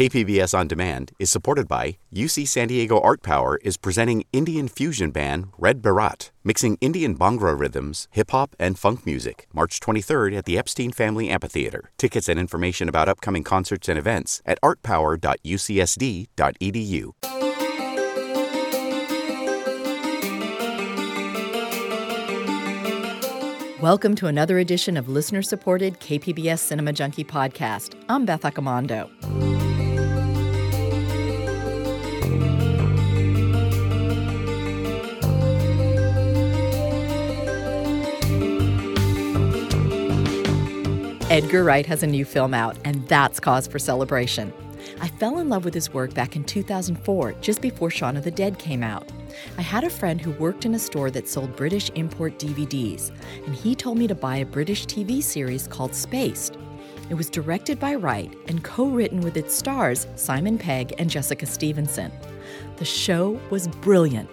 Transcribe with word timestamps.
KPBS 0.00 0.56
On 0.58 0.66
Demand 0.66 1.12
is 1.18 1.30
supported 1.30 1.68
by 1.68 1.98
UC 2.10 2.48
San 2.48 2.68
Diego 2.68 2.98
Art 3.00 3.22
Power 3.22 3.58
is 3.62 3.76
presenting 3.76 4.24
Indian 4.32 4.66
fusion 4.66 5.10
band 5.10 5.48
Red 5.58 5.82
Baraat, 5.82 6.30
mixing 6.42 6.78
Indian 6.80 7.14
Bhangra 7.14 7.60
rhythms, 7.60 8.08
hip 8.12 8.30
hop, 8.30 8.56
and 8.58 8.78
funk 8.78 9.04
music, 9.04 9.46
March 9.52 9.78
23rd 9.78 10.38
at 10.38 10.46
the 10.46 10.56
Epstein 10.56 10.90
Family 10.90 11.28
Amphitheater. 11.28 11.90
Tickets 11.98 12.30
and 12.30 12.40
information 12.40 12.88
about 12.88 13.10
upcoming 13.10 13.44
concerts 13.44 13.90
and 13.90 13.98
events 13.98 14.40
at 14.46 14.58
artpower.ucsd.edu. 14.62 17.10
Welcome 23.82 24.14
to 24.14 24.28
another 24.28 24.58
edition 24.58 24.96
of 24.96 25.10
listener 25.10 25.42
supported 25.42 26.00
KPBS 26.00 26.60
Cinema 26.60 26.94
Junkie 26.94 27.24
podcast. 27.24 28.02
I'm 28.08 28.24
Beth 28.24 28.42
Accomando. 28.42 29.59
Edgar 41.30 41.62
Wright 41.62 41.86
has 41.86 42.02
a 42.02 42.08
new 42.08 42.24
film 42.24 42.52
out, 42.52 42.76
and 42.84 43.06
that's 43.06 43.38
cause 43.38 43.68
for 43.68 43.78
celebration. 43.78 44.52
I 45.00 45.06
fell 45.06 45.38
in 45.38 45.48
love 45.48 45.64
with 45.64 45.72
his 45.72 45.94
work 45.94 46.12
back 46.12 46.34
in 46.34 46.42
2004, 46.42 47.34
just 47.40 47.62
before 47.62 47.88
Shaun 47.88 48.16
of 48.16 48.24
the 48.24 48.32
Dead 48.32 48.58
came 48.58 48.82
out. 48.82 49.08
I 49.56 49.62
had 49.62 49.84
a 49.84 49.90
friend 49.90 50.20
who 50.20 50.32
worked 50.32 50.64
in 50.64 50.74
a 50.74 50.78
store 50.80 51.08
that 51.12 51.28
sold 51.28 51.54
British 51.54 51.88
import 51.90 52.36
DVDs, 52.40 53.12
and 53.46 53.54
he 53.54 53.76
told 53.76 53.96
me 53.96 54.08
to 54.08 54.14
buy 54.16 54.38
a 54.38 54.44
British 54.44 54.86
TV 54.86 55.22
series 55.22 55.68
called 55.68 55.94
Spaced. 55.94 56.56
It 57.10 57.14
was 57.14 57.30
directed 57.30 57.78
by 57.78 57.94
Wright 57.94 58.34
and 58.48 58.64
co 58.64 58.88
written 58.88 59.20
with 59.20 59.36
its 59.36 59.54
stars, 59.54 60.08
Simon 60.16 60.58
Pegg 60.58 60.94
and 60.98 61.08
Jessica 61.08 61.46
Stevenson. 61.46 62.10
The 62.78 62.84
show 62.84 63.40
was 63.50 63.68
brilliant. 63.68 64.28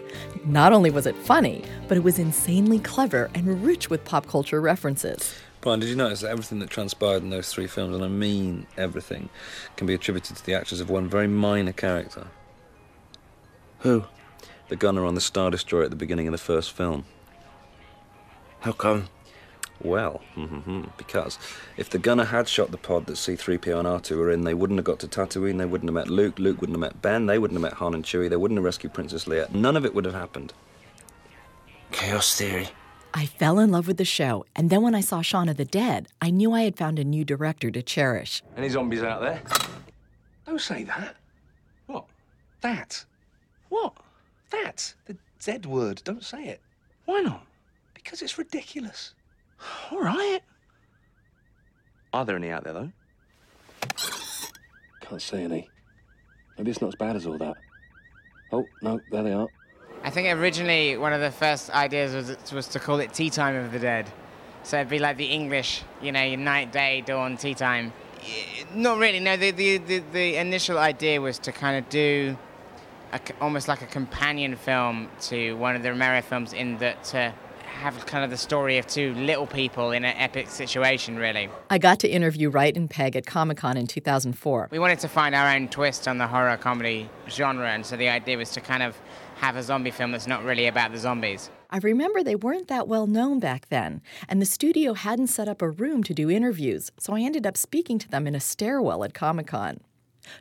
Not 0.48 0.74
only 0.74 0.90
was 0.90 1.06
it 1.06 1.16
funny, 1.16 1.64
but 1.88 1.98
it 1.98 2.04
was 2.04 2.18
insanely 2.18 2.80
clever 2.80 3.30
and 3.36 3.64
rich 3.64 3.92
with 3.92 4.04
pop 4.04 4.26
culture 4.26 4.62
references. 4.62 5.36
Brian, 5.62 5.80
did 5.80 5.90
you 5.90 5.96
notice 5.96 6.22
that 6.22 6.30
everything 6.30 6.60
that 6.60 6.70
transpired 6.70 7.24
in 7.24 7.30
those 7.30 7.52
three 7.52 7.68
films, 7.68 7.96
and 7.96 8.04
I 8.04 8.08
mean 8.08 8.68
everything, 8.78 9.30
can 9.76 9.88
be 9.88 9.94
attributed 9.94 10.38
to 10.38 10.46
the 10.46 10.54
actions 10.54 10.82
of 10.82 10.90
one 10.90 11.10
very 11.10 11.28
minor 11.28 11.74
character? 11.74 12.28
Who? 13.80 14.06
The 14.70 14.76
gunner 14.76 15.06
on 15.06 15.16
the 15.16 15.22
Star 15.22 15.50
Destroyer 15.50 15.84
at 15.84 15.90
the 15.90 15.96
beginning 15.96 16.28
of 16.28 16.32
the 16.32 16.38
first 16.38 16.72
film. 16.72 17.06
How 18.62 18.72
come? 18.72 19.10
Well, 19.82 20.22
because 20.98 21.38
if 21.76 21.90
the 21.90 22.00
gunner 22.00 22.26
had 22.26 22.48
shot 22.48 22.72
the 22.72 22.78
pod 22.78 23.06
that 23.06 23.14
C3PO 23.14 23.80
and 23.80 23.88
R2 23.88 24.18
were 24.18 24.32
in, 24.32 24.44
they 24.44 24.54
wouldn't 24.54 24.78
have 24.78 24.86
got 24.86 25.00
to 25.00 25.08
Tatooine, 25.08 25.58
they 25.58 25.66
wouldn't 25.66 25.90
have 25.90 25.94
met 25.94 26.10
Luke, 26.10 26.40
Luke 26.40 26.62
wouldn't 26.62 26.76
have 26.76 26.94
met 26.94 27.02
Ben, 27.02 27.28
they 27.28 27.38
wouldn't 27.38 27.56
have 27.56 27.62
met 27.62 27.80
Han 27.80 27.94
and 27.94 28.04
Chewie, 28.04 28.30
they 28.30 28.36
wouldn't 28.36 28.58
have 28.58 28.66
rescued 28.66 28.94
Princess 28.94 29.26
Leia. 29.26 29.54
None 29.54 29.78
of 29.78 29.86
it 29.86 29.94
would 29.94 30.06
have 30.06 30.16
happened. 30.16 30.54
Chaos 31.92 32.36
theory. 32.36 32.70
I 33.14 33.26
fell 33.26 33.60
in 33.60 33.72
love 33.72 33.88
with 33.88 33.98
the 33.98 34.06
show, 34.06 34.46
and 34.56 34.70
then 34.70 34.82
when 34.82 34.94
I 34.96 35.02
saw 35.02 35.22
Shaun 35.22 35.50
of 35.50 35.58
the 35.58 35.66
Dead, 35.66 36.08
I 36.22 36.30
knew 36.30 36.52
I 36.54 36.62
had 36.62 36.78
found 36.78 37.00
a 37.00 37.04
new 37.04 37.26
director 37.26 37.72
to 37.72 37.82
cherish. 37.82 38.44
Any 38.56 38.70
zombies 38.70 39.04
out 39.04 39.22
there? 39.22 39.42
Don't 40.46 40.62
say 40.62 40.84
that. 40.84 41.16
What? 41.88 42.06
That? 42.62 43.04
What? 43.70 43.94
That? 44.52 44.94
The 45.06 45.18
Z 45.42 45.60
word. 45.68 46.02
Don't 46.04 46.24
say 46.24 46.46
it. 46.46 46.62
Why 47.06 47.22
not? 47.22 47.46
Because 47.94 48.22
it's 48.22 48.38
ridiculous. 48.38 49.14
All 49.92 50.02
right. 50.02 50.40
Are 52.14 52.26
there 52.26 52.36
any 52.36 52.50
out 52.50 52.64
there, 52.64 52.74
though? 52.74 52.92
Can't 55.02 55.22
see 55.22 55.44
any. 55.44 55.70
Maybe 56.58 56.72
it's 56.72 56.82
not 56.82 56.90
as 56.90 56.96
bad 56.96 57.16
as 57.16 57.26
all 57.26 57.38
that. 57.38 57.56
Oh, 58.52 58.66
no, 58.82 59.00
there 59.12 59.24
they 59.24 59.34
are. 59.34 59.48
I 60.08 60.10
think 60.10 60.34
originally 60.40 60.96
one 60.96 61.12
of 61.12 61.20
the 61.20 61.32
first 61.32 61.70
ideas 61.72 62.14
was 62.14 62.54
was 62.54 62.68
to 62.70 62.80
call 62.80 63.02
it 63.02 63.14
Tea 63.14 63.30
Time 63.30 63.58
of 63.58 63.74
the 63.74 63.80
Dead. 63.80 64.10
So 64.64 64.78
it'd 64.78 64.88
be 64.88 65.00
like 65.00 65.18
the 65.18 65.26
English, 65.26 65.84
you 66.02 66.14
know, 66.14 66.36
night, 66.36 66.72
day, 66.72 67.04
dawn, 67.06 67.36
tea 67.36 67.54
time. 67.54 67.92
Not 68.74 69.00
really. 69.00 69.20
No, 69.20 69.36
the 69.36 69.52
the, 69.52 69.80
the, 69.80 70.00
the 70.14 70.38
initial 70.38 70.78
idea 70.78 71.20
was 71.20 71.40
to 71.40 71.52
kind 71.52 71.78
of 71.78 71.90
do 71.90 72.38
a 73.12 73.20
almost 73.42 73.68
like 73.68 73.82
a 73.82 73.86
companion 73.86 74.56
film 74.56 75.10
to 75.24 75.58
one 75.58 75.76
of 75.76 75.84
the 75.84 75.90
Romero 75.90 76.22
films, 76.22 76.54
in 76.54 76.78
that 76.78 77.04
to 77.12 77.34
have 77.66 78.06
kind 78.06 78.24
of 78.24 78.30
the 78.30 78.38
story 78.38 78.78
of 78.78 78.88
two 78.88 79.14
little 79.16 79.46
people 79.46 79.92
in 79.92 80.06
an 80.06 80.16
epic 80.18 80.50
situation, 80.50 81.18
really. 81.18 81.50
I 81.70 81.80
got 81.80 82.00
to 82.00 82.08
interview 82.08 82.50
Wright 82.50 82.76
and 82.78 82.90
Pegg 82.90 83.18
at 83.18 83.26
Comic 83.26 83.58
Con 83.58 83.76
in 83.76 83.88
2004. 83.88 84.70
We 84.72 84.80
wanted 84.80 85.00
to 85.00 85.10
find 85.10 85.36
our 85.36 85.54
own 85.54 85.68
twist 85.68 86.08
on 86.08 86.18
the 86.18 86.28
horror 86.28 86.56
comedy 86.56 87.10
genre, 87.30 87.70
and 87.70 87.86
so 87.86 87.98
the 87.98 88.08
idea 88.08 88.38
was 88.38 88.52
to 88.52 88.62
kind 88.62 88.84
of 88.84 88.98
have 89.38 89.56
a 89.56 89.64
zombie 89.64 89.92
film 89.92 90.12
that's 90.12 90.28
not 90.28 90.44
really 90.44 90.68
about 90.68 90.92
the 90.92 90.98
zombies. 90.98 91.50
I 91.70 91.78
remember 91.78 92.24
they 92.24 92.36
weren't 92.36 92.68
that 92.70 92.88
well 92.88 93.08
known 93.08 93.40
back 93.40 93.70
then, 93.70 94.02
and 94.28 94.42
the 94.42 94.46
studio 94.46 94.94
hadn't 94.94 95.28
set 95.28 95.48
up 95.48 95.62
a 95.62 95.70
room 95.70 96.04
to 96.04 96.14
do 96.14 96.30
interviews, 96.30 96.92
so 96.98 97.14
I 97.14 97.22
ended 97.22 97.46
up 97.46 97.58
speaking 97.58 98.00
to 98.00 98.10
them 98.10 98.26
in 98.26 98.36
a 98.36 98.40
stairwell 98.40 99.04
at 99.04 99.14
Comic 99.14 99.48
Con. 99.48 99.82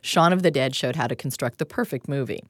Shaun 0.01 0.33
of 0.33 0.43
the 0.43 0.51
Dead 0.51 0.75
showed 0.75 0.95
how 0.95 1.07
to 1.07 1.15
construct 1.15 1.59
the 1.59 1.65
perfect 1.65 2.07
movie. 2.07 2.43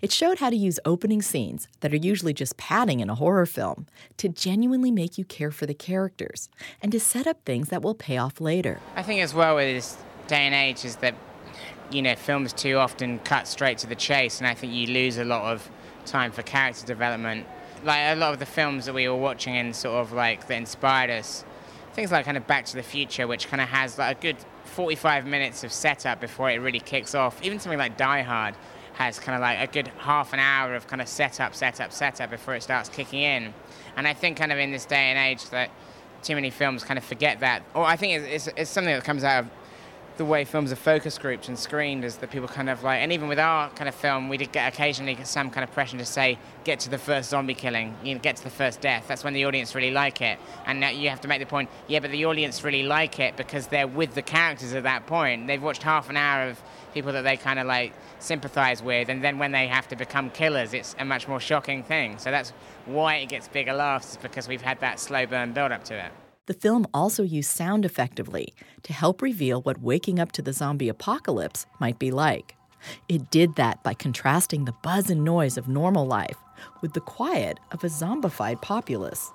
It 0.00 0.12
showed 0.12 0.38
how 0.38 0.50
to 0.50 0.56
use 0.56 0.78
opening 0.84 1.22
scenes 1.22 1.68
that 1.80 1.92
are 1.92 1.96
usually 1.96 2.34
just 2.34 2.56
padding 2.56 3.00
in 3.00 3.08
a 3.08 3.14
horror 3.14 3.46
film 3.46 3.86
to 4.18 4.28
genuinely 4.28 4.90
make 4.90 5.16
you 5.16 5.24
care 5.24 5.50
for 5.50 5.66
the 5.66 5.74
characters 5.74 6.48
and 6.82 6.92
to 6.92 7.00
set 7.00 7.26
up 7.26 7.44
things 7.44 7.68
that 7.68 7.82
will 7.82 7.94
pay 7.94 8.18
off 8.18 8.40
later. 8.40 8.80
I 8.96 9.02
think 9.02 9.22
as 9.22 9.32
well 9.32 9.56
with 9.56 9.74
this 9.74 9.96
day 10.28 10.46
and 10.46 10.54
age 10.54 10.84
is 10.84 10.96
that 10.96 11.14
you 11.90 12.02
know 12.02 12.14
films 12.14 12.52
too 12.52 12.76
often 12.76 13.18
cut 13.20 13.46
straight 13.46 13.78
to 13.78 13.86
the 13.86 13.94
chase, 13.94 14.38
and 14.38 14.46
I 14.46 14.54
think 14.54 14.72
you 14.72 14.86
lose 14.88 15.18
a 15.18 15.24
lot 15.24 15.52
of 15.52 15.70
time 16.04 16.32
for 16.32 16.42
character 16.42 16.86
development. 16.86 17.46
Like 17.84 18.00
a 18.00 18.14
lot 18.14 18.32
of 18.32 18.38
the 18.38 18.46
films 18.46 18.86
that 18.86 18.94
we 18.94 19.08
were 19.08 19.16
watching 19.16 19.56
and 19.56 19.74
sort 19.74 19.96
of 19.96 20.12
like 20.12 20.46
that 20.46 20.54
inspired 20.56 21.10
us, 21.10 21.44
things 21.94 22.12
like 22.12 22.24
kind 22.24 22.36
of 22.36 22.46
Back 22.46 22.64
to 22.66 22.76
the 22.76 22.82
Future, 22.82 23.26
which 23.26 23.48
kind 23.48 23.60
of 23.60 23.68
has 23.68 23.98
like 23.98 24.18
a 24.18 24.20
good 24.20 24.36
45 24.64 25.26
minutes 25.26 25.64
of 25.64 25.72
setup 25.72 26.20
before 26.20 26.50
it 26.50 26.60
really 26.60 26.80
kicks 26.80 27.14
off. 27.14 27.42
Even 27.42 27.58
something 27.58 27.78
like 27.78 27.96
Die 27.96 28.22
Hard 28.22 28.54
has 28.94 29.18
kind 29.18 29.34
of 29.34 29.40
like 29.40 29.58
a 29.58 29.72
good 29.72 29.88
half 29.98 30.32
an 30.32 30.38
hour 30.38 30.74
of 30.74 30.86
kind 30.86 31.00
of 31.00 31.08
setup, 31.08 31.54
setup, 31.54 31.92
setup 31.92 32.30
before 32.30 32.54
it 32.54 32.62
starts 32.62 32.88
kicking 32.88 33.20
in. 33.20 33.52
And 33.96 34.06
I 34.06 34.14
think 34.14 34.36
kind 34.36 34.52
of 34.52 34.58
in 34.58 34.70
this 34.70 34.86
day 34.86 35.10
and 35.10 35.18
age 35.18 35.48
that 35.50 35.70
too 36.22 36.34
many 36.34 36.50
films 36.50 36.84
kind 36.84 36.98
of 36.98 37.04
forget 37.04 37.40
that. 37.40 37.62
Or 37.74 37.84
I 37.84 37.96
think 37.96 38.22
it's, 38.22 38.46
it's, 38.46 38.56
it's 38.56 38.70
something 38.70 38.94
that 38.94 39.04
comes 39.04 39.24
out 39.24 39.44
of 39.44 39.50
the 40.16 40.24
way 40.24 40.44
films 40.44 40.72
are 40.72 40.76
focus 40.76 41.18
grouped 41.18 41.48
and 41.48 41.58
screened 41.58 42.04
is 42.04 42.16
that 42.18 42.30
people 42.30 42.48
kind 42.48 42.68
of 42.68 42.82
like, 42.82 43.00
and 43.00 43.12
even 43.12 43.28
with 43.28 43.38
our 43.38 43.70
kind 43.70 43.88
of 43.88 43.94
film, 43.94 44.28
we 44.28 44.36
did 44.36 44.52
get 44.52 44.72
occasionally 44.72 45.16
some 45.24 45.50
kind 45.50 45.64
of 45.64 45.72
pressure 45.72 45.96
to 45.98 46.04
say, 46.04 46.38
get 46.64 46.80
to 46.80 46.90
the 46.90 46.98
first 46.98 47.30
zombie 47.30 47.54
killing, 47.54 47.94
you 48.04 48.14
know, 48.14 48.20
get 48.20 48.36
to 48.36 48.44
the 48.44 48.50
first 48.50 48.80
death. 48.80 49.04
That's 49.08 49.24
when 49.24 49.32
the 49.34 49.44
audience 49.44 49.74
really 49.74 49.90
like 49.90 50.20
it. 50.20 50.38
And 50.66 50.80
now 50.80 50.90
you 50.90 51.08
have 51.10 51.20
to 51.22 51.28
make 51.28 51.40
the 51.40 51.46
point, 51.46 51.70
yeah, 51.88 52.00
but 52.00 52.10
the 52.10 52.24
audience 52.26 52.62
really 52.62 52.82
like 52.82 53.18
it 53.18 53.36
because 53.36 53.66
they're 53.68 53.86
with 53.86 54.14
the 54.14 54.22
characters 54.22 54.74
at 54.74 54.82
that 54.82 55.06
point. 55.06 55.46
They've 55.46 55.62
watched 55.62 55.82
half 55.82 56.10
an 56.10 56.16
hour 56.16 56.48
of 56.48 56.62
people 56.94 57.12
that 57.12 57.22
they 57.22 57.36
kind 57.36 57.58
of 57.58 57.66
like 57.66 57.92
sympathize 58.18 58.82
with, 58.82 59.08
and 59.08 59.24
then 59.24 59.38
when 59.38 59.52
they 59.52 59.66
have 59.66 59.88
to 59.88 59.96
become 59.96 60.30
killers, 60.30 60.74
it's 60.74 60.94
a 60.98 61.04
much 61.04 61.26
more 61.26 61.40
shocking 61.40 61.82
thing. 61.82 62.18
So 62.18 62.30
that's 62.30 62.50
why 62.86 63.16
it 63.16 63.28
gets 63.28 63.48
bigger 63.48 63.72
laughs, 63.72 64.12
is 64.12 64.16
because 64.18 64.46
we've 64.46 64.62
had 64.62 64.78
that 64.80 65.00
slow 65.00 65.26
burn 65.26 65.52
build 65.52 65.72
up 65.72 65.84
to 65.84 65.94
it. 65.94 66.12
The 66.46 66.54
film 66.54 66.88
also 66.92 67.22
used 67.22 67.50
sound 67.50 67.84
effectively 67.84 68.52
to 68.82 68.92
help 68.92 69.22
reveal 69.22 69.62
what 69.62 69.80
waking 69.80 70.18
up 70.18 70.32
to 70.32 70.42
the 70.42 70.52
zombie 70.52 70.88
apocalypse 70.88 71.66
might 71.78 72.00
be 72.00 72.10
like. 72.10 72.56
It 73.08 73.30
did 73.30 73.54
that 73.54 73.84
by 73.84 73.94
contrasting 73.94 74.64
the 74.64 74.74
buzz 74.82 75.08
and 75.08 75.22
noise 75.24 75.56
of 75.56 75.68
normal 75.68 76.04
life 76.04 76.38
with 76.80 76.94
the 76.94 77.00
quiet 77.00 77.60
of 77.70 77.84
a 77.84 77.86
zombified 77.86 78.60
populace. 78.60 79.30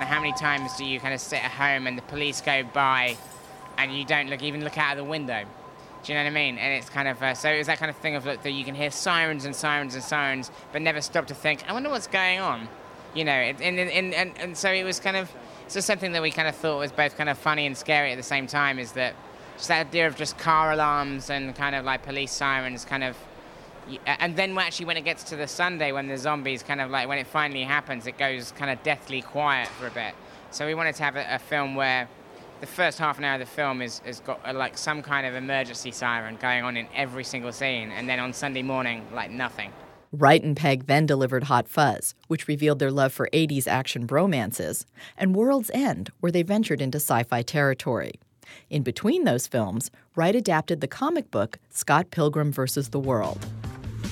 How 0.00 0.18
many 0.18 0.32
times 0.32 0.76
do 0.76 0.84
you 0.84 0.98
kind 0.98 1.14
of 1.14 1.20
sit 1.20 1.42
at 1.44 1.52
home 1.52 1.86
and 1.86 1.96
the 1.96 2.02
police 2.02 2.40
go 2.40 2.64
by 2.64 3.16
and 3.78 3.96
you 3.96 4.04
don't 4.04 4.28
look 4.28 4.42
even 4.42 4.64
look 4.64 4.76
out 4.76 4.98
of 4.98 5.04
the 5.04 5.08
window? 5.08 5.44
Do 6.02 6.12
you 6.12 6.18
know 6.18 6.24
what 6.24 6.30
I 6.30 6.34
mean? 6.34 6.56
And 6.58 6.72
it's 6.74 6.88
kind 6.88 7.08
of 7.08 7.22
uh, 7.22 7.34
so 7.34 7.48
it's 7.50 7.66
that 7.66 7.78
kind 7.78 7.90
of 7.90 7.96
thing 7.96 8.14
of 8.16 8.24
like, 8.24 8.42
that 8.42 8.52
you 8.52 8.64
can 8.64 8.74
hear 8.74 8.90
sirens 8.90 9.44
and 9.44 9.54
sirens 9.54 9.94
and 9.94 10.02
sirens, 10.02 10.50
but 10.72 10.80
never 10.82 11.00
stop 11.00 11.26
to 11.26 11.34
think. 11.34 11.68
I 11.68 11.72
wonder 11.72 11.90
what's 11.90 12.06
going 12.06 12.40
on. 12.40 12.68
You 13.14 13.24
know, 13.24 13.34
it- 13.36 13.60
and 13.60 13.78
and, 13.78 14.14
and 14.14 14.38
and 14.38 14.56
so 14.56 14.70
it 14.70 14.84
was 14.84 14.98
kind 15.00 15.16
of 15.16 15.30
so 15.68 15.80
something 15.80 16.12
that 16.12 16.22
we 16.22 16.30
kind 16.30 16.48
of 16.48 16.56
thought 16.56 16.78
was 16.78 16.90
both 16.92 17.16
kind 17.16 17.28
of 17.28 17.38
funny 17.38 17.66
and 17.66 17.76
scary 17.76 18.12
at 18.12 18.16
the 18.16 18.22
same 18.22 18.46
time. 18.46 18.78
Is 18.78 18.92
that 18.92 19.14
just 19.56 19.68
that 19.68 19.86
idea 19.88 20.06
of 20.06 20.16
just 20.16 20.38
car 20.38 20.72
alarms 20.72 21.28
and 21.28 21.54
kind 21.54 21.74
of 21.76 21.84
like 21.84 22.02
police 22.02 22.32
sirens, 22.32 22.84
kind 22.84 23.04
of. 23.04 23.16
And 24.06 24.36
then 24.36 24.56
actually, 24.56 24.86
when 24.86 24.96
it 24.96 25.04
gets 25.04 25.24
to 25.24 25.36
the 25.36 25.48
Sunday, 25.48 25.90
when 25.92 26.06
the 26.06 26.16
zombies 26.16 26.62
kind 26.62 26.80
of 26.80 26.90
like 26.90 27.08
when 27.08 27.18
it 27.18 27.26
finally 27.26 27.64
happens, 27.64 28.06
it 28.06 28.16
goes 28.16 28.52
kind 28.52 28.70
of 28.70 28.82
deathly 28.82 29.20
quiet 29.20 29.68
for 29.68 29.86
a 29.86 29.90
bit. 29.90 30.14
So 30.50 30.64
we 30.66 30.74
wanted 30.74 30.94
to 30.96 31.02
have 31.02 31.16
a, 31.16 31.26
a 31.34 31.38
film 31.38 31.74
where 31.74 32.08
the 32.60 32.66
first 32.66 32.98
half 32.98 33.18
an 33.18 33.24
hour 33.24 33.34
of 33.34 33.40
the 33.40 33.46
film 33.46 33.82
is 33.82 34.00
has 34.00 34.20
got 34.20 34.40
uh, 34.46 34.52
like 34.52 34.76
some 34.76 35.02
kind 35.02 35.26
of 35.26 35.34
emergency 35.34 35.90
siren 35.90 36.36
going 36.36 36.62
on 36.62 36.76
in 36.76 36.86
every 36.94 37.24
single 37.24 37.52
scene, 37.52 37.90
and 37.90 38.08
then 38.08 38.20
on 38.20 38.32
Sunday 38.32 38.62
morning, 38.62 39.06
like 39.12 39.30
nothing. 39.30 39.72
Wright 40.12 40.42
and 40.42 40.56
Pegg 40.56 40.86
then 40.86 41.06
delivered 41.06 41.44
Hot 41.44 41.68
Fuzz, 41.68 42.14
which 42.26 42.48
revealed 42.48 42.80
their 42.80 42.90
love 42.90 43.12
for 43.12 43.28
80s 43.32 43.68
action 43.68 44.06
bromances, 44.06 44.84
and 45.16 45.36
World's 45.36 45.70
End, 45.72 46.10
where 46.18 46.32
they 46.32 46.42
ventured 46.42 46.82
into 46.82 46.96
sci 46.96 47.22
fi 47.22 47.42
territory. 47.42 48.14
In 48.68 48.82
between 48.82 49.24
those 49.24 49.46
films, 49.46 49.90
Wright 50.16 50.34
adapted 50.34 50.80
the 50.80 50.88
comic 50.88 51.30
book 51.30 51.58
Scott 51.70 52.10
Pilgrim 52.10 52.52
vs. 52.52 52.88
the 52.88 52.98
World. 52.98 53.46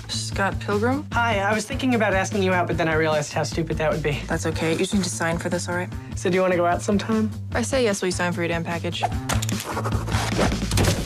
Scott 0.09 0.59
Pilgrim? 0.61 1.07
Hi, 1.13 1.39
I 1.39 1.55
was 1.55 1.67
thinking 1.67 1.95
about 1.95 2.15
asking 2.15 2.43
you 2.43 2.53
out, 2.53 2.67
but 2.67 2.77
then 2.77 2.89
I 2.89 2.95
realized 2.95 3.33
how 3.33 3.43
stupid 3.43 3.77
that 3.79 3.91
would 3.91 4.03
be. 4.03 4.21
That's 4.27 4.47
okay. 4.47 4.73
You 4.73 4.79
just 4.79 4.95
need 4.95 5.05
to 5.05 5.11
sign 5.11 5.39
for 5.39 5.49
this, 5.49 5.69
all 5.69 5.75
right? 5.75 5.89
So, 6.17 6.31
do 6.31 6.35
you 6.35 6.41
want 6.41 6.53
to 6.53 6.57
go 6.57 6.67
out 6.67 6.83
sometime? 6.83 7.31
I 7.53 7.63
say 7.63 7.85
yes, 7.85 8.01
will 8.01 8.09
you 8.09 8.13
sign 8.13 8.33
for 8.33 8.41
your 8.41 8.49
damn 8.49 8.65
package? 8.65 9.03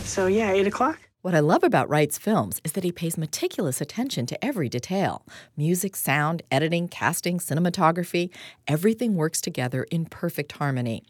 So, 0.04 0.26
yeah, 0.26 0.52
8 0.52 0.66
o'clock? 0.66 0.98
What 1.22 1.34
I 1.36 1.40
love 1.40 1.62
about 1.62 1.88
Wright's 1.88 2.18
films 2.18 2.60
is 2.64 2.72
that 2.72 2.82
he 2.82 2.90
pays 2.90 3.16
meticulous 3.16 3.80
attention 3.80 4.26
to 4.26 4.44
every 4.44 4.68
detail 4.68 5.24
music, 5.56 5.94
sound, 5.94 6.42
editing, 6.50 6.88
casting, 6.88 7.38
cinematography. 7.38 8.30
Everything 8.66 9.14
works 9.14 9.40
together 9.40 9.84
in 9.84 10.06
perfect 10.06 10.52
harmony. 10.52 11.04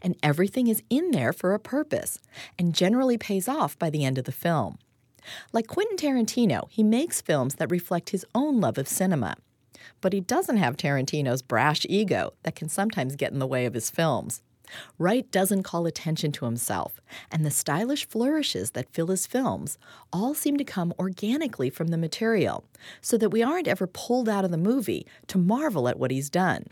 And 0.00 0.16
everything 0.22 0.68
is 0.68 0.82
in 0.88 1.10
there 1.10 1.32
for 1.32 1.52
a 1.52 1.58
purpose 1.58 2.20
and 2.58 2.74
generally 2.74 3.18
pays 3.18 3.48
off 3.48 3.78
by 3.78 3.90
the 3.90 4.04
end 4.04 4.18
of 4.18 4.24
the 4.24 4.32
film. 4.32 4.78
Like 5.52 5.66
Quentin 5.66 5.96
Tarantino, 5.96 6.68
he 6.70 6.82
makes 6.82 7.20
films 7.20 7.56
that 7.56 7.70
reflect 7.70 8.10
his 8.10 8.24
own 8.34 8.60
love 8.60 8.78
of 8.78 8.88
cinema. 8.88 9.36
But 10.00 10.12
he 10.12 10.20
doesn't 10.20 10.56
have 10.56 10.76
Tarantino's 10.76 11.42
brash 11.42 11.86
ego 11.88 12.34
that 12.42 12.56
can 12.56 12.68
sometimes 12.68 13.16
get 13.16 13.32
in 13.32 13.38
the 13.38 13.46
way 13.46 13.66
of 13.66 13.74
his 13.74 13.90
films. 13.90 14.42
Wright 14.98 15.30
doesn't 15.30 15.62
call 15.62 15.86
attention 15.86 16.32
to 16.32 16.44
himself, 16.44 17.00
and 17.30 17.44
the 17.44 17.50
stylish 17.50 18.06
flourishes 18.08 18.72
that 18.72 18.92
fill 18.92 19.06
his 19.08 19.26
films 19.26 19.78
all 20.12 20.34
seem 20.34 20.56
to 20.56 20.64
come 20.64 20.92
organically 20.98 21.70
from 21.70 21.88
the 21.88 21.98
material, 21.98 22.64
so 23.00 23.16
that 23.16 23.30
we 23.30 23.42
aren't 23.42 23.68
ever 23.68 23.86
pulled 23.86 24.28
out 24.28 24.44
of 24.44 24.50
the 24.50 24.58
movie 24.58 25.06
to 25.28 25.38
marvel 25.38 25.88
at 25.88 25.98
what 25.98 26.10
he's 26.10 26.30
done. 26.30 26.64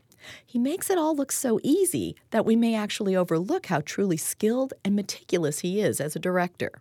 He 0.45 0.59
makes 0.59 0.91
it 0.91 0.99
all 0.99 1.15
look 1.15 1.31
so 1.31 1.61
easy 1.63 2.17
that 2.31 2.47
we 2.47 2.57
may 2.57 2.75
actually 2.75 3.15
overlook 3.15 3.67
how 3.67 3.81
truly 3.81 4.17
skilled 4.17 4.73
and 4.85 4.97
meticulous 4.97 5.61
he 5.61 5.81
is 5.81 6.01
as 6.01 6.17
a 6.17 6.21
director. 6.21 6.73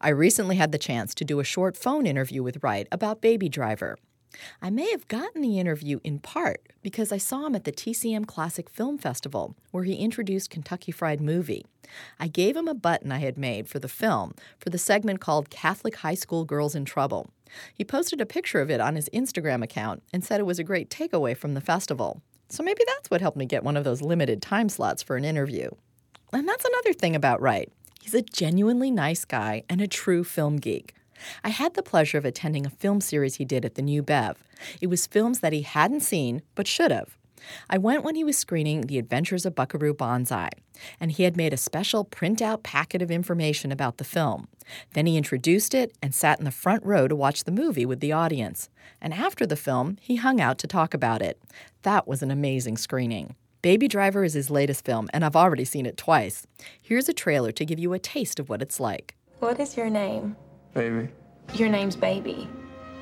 I 0.00 0.08
recently 0.08 0.56
had 0.56 0.72
the 0.72 0.78
chance 0.78 1.14
to 1.14 1.24
do 1.24 1.40
a 1.40 1.44
short 1.44 1.76
phone 1.76 2.06
interview 2.06 2.42
with 2.42 2.62
Wright 2.62 2.88
about 2.90 3.20
Baby 3.20 3.48
Driver. 3.48 3.96
I 4.60 4.70
may 4.70 4.90
have 4.90 5.08
gotten 5.08 5.42
the 5.42 5.58
interview 5.58 6.00
in 6.02 6.18
part 6.18 6.72
because 6.82 7.12
I 7.12 7.18
saw 7.18 7.46
him 7.46 7.54
at 7.54 7.64
the 7.64 7.72
TCM 7.72 8.26
Classic 8.26 8.68
Film 8.70 8.98
Festival, 8.98 9.54
where 9.70 9.84
he 9.84 9.94
introduced 9.94 10.50
Kentucky 10.50 10.92
Fried 10.92 11.20
Movie. 11.20 11.66
I 12.18 12.28
gave 12.28 12.56
him 12.56 12.68
a 12.68 12.74
button 12.74 13.12
I 13.12 13.18
had 13.18 13.36
made 13.36 13.68
for 13.68 13.78
the 13.78 13.88
film 13.88 14.34
for 14.58 14.70
the 14.70 14.78
segment 14.78 15.20
called 15.20 15.50
Catholic 15.50 15.96
High 15.96 16.14
School 16.14 16.44
Girls 16.44 16.74
in 16.74 16.84
Trouble. 16.84 17.30
He 17.74 17.84
posted 17.84 18.20
a 18.20 18.26
picture 18.26 18.60
of 18.60 18.70
it 18.70 18.80
on 18.80 18.96
his 18.96 19.10
Instagram 19.12 19.62
account 19.62 20.02
and 20.12 20.24
said 20.24 20.40
it 20.40 20.46
was 20.46 20.58
a 20.58 20.64
great 20.64 20.88
takeaway 20.88 21.36
from 21.36 21.54
the 21.54 21.60
festival. 21.60 22.22
So 22.48 22.62
maybe 22.62 22.82
that's 22.86 23.10
what 23.10 23.20
helped 23.20 23.36
me 23.36 23.46
get 23.46 23.64
one 23.64 23.76
of 23.76 23.84
those 23.84 24.02
limited 24.02 24.40
time 24.42 24.68
slots 24.68 25.02
for 25.02 25.16
an 25.16 25.24
interview. 25.24 25.70
And 26.32 26.48
that's 26.48 26.64
another 26.64 26.94
thing 26.94 27.14
about 27.14 27.42
Wright. 27.42 27.70
He's 28.02 28.14
a 28.14 28.22
genuinely 28.22 28.90
nice 28.90 29.24
guy 29.24 29.62
and 29.68 29.80
a 29.80 29.86
true 29.86 30.24
film 30.24 30.56
geek. 30.56 30.96
I 31.44 31.50
had 31.50 31.74
the 31.74 31.84
pleasure 31.84 32.18
of 32.18 32.24
attending 32.24 32.66
a 32.66 32.70
film 32.70 33.00
series 33.00 33.36
he 33.36 33.44
did 33.44 33.64
at 33.64 33.76
the 33.76 33.80
New 33.80 34.02
Bev. 34.02 34.42
It 34.80 34.88
was 34.88 35.06
films 35.06 35.38
that 35.38 35.52
he 35.52 35.62
hadn't 35.62 36.00
seen, 36.00 36.42
but 36.56 36.66
should 36.66 36.90
have. 36.90 37.16
I 37.70 37.78
went 37.78 38.02
when 38.02 38.16
he 38.16 38.24
was 38.24 38.36
screening 38.36 38.80
The 38.82 38.98
Adventures 38.98 39.46
of 39.46 39.54
Buckaroo 39.54 39.94
Banzai, 39.94 40.48
and 40.98 41.12
he 41.12 41.22
had 41.22 41.36
made 41.36 41.52
a 41.52 41.56
special 41.56 42.04
printout 42.04 42.64
packet 42.64 43.02
of 43.02 43.10
information 43.12 43.70
about 43.70 43.98
the 43.98 44.04
film. 44.04 44.48
Then 44.94 45.06
he 45.06 45.16
introduced 45.16 45.72
it 45.72 45.96
and 46.02 46.12
sat 46.12 46.40
in 46.40 46.44
the 46.44 46.50
front 46.50 46.84
row 46.84 47.06
to 47.06 47.14
watch 47.14 47.44
the 47.44 47.52
movie 47.52 47.86
with 47.86 48.00
the 48.00 48.10
audience. 48.10 48.68
And 49.00 49.14
after 49.14 49.46
the 49.46 49.54
film, 49.54 49.96
he 50.00 50.16
hung 50.16 50.40
out 50.40 50.58
to 50.58 50.66
talk 50.66 50.92
about 50.92 51.22
it. 51.22 51.40
That 51.82 52.08
was 52.08 52.20
an 52.20 52.32
amazing 52.32 52.78
screening. 52.78 53.36
Baby 53.62 53.86
Driver 53.86 54.24
is 54.24 54.34
his 54.34 54.50
latest 54.50 54.84
film, 54.84 55.08
and 55.12 55.24
I've 55.24 55.36
already 55.36 55.64
seen 55.64 55.86
it 55.86 55.96
twice. 55.96 56.48
Here's 56.80 57.08
a 57.08 57.12
trailer 57.12 57.52
to 57.52 57.64
give 57.64 57.78
you 57.78 57.92
a 57.92 57.98
taste 58.00 58.40
of 58.40 58.48
what 58.48 58.60
it's 58.60 58.80
like. 58.80 59.14
What 59.38 59.60
is 59.60 59.76
your 59.76 59.88
name? 59.88 60.34
Baby. 60.74 61.10
Your 61.54 61.68
name's 61.68 61.94
Baby. 61.94 62.48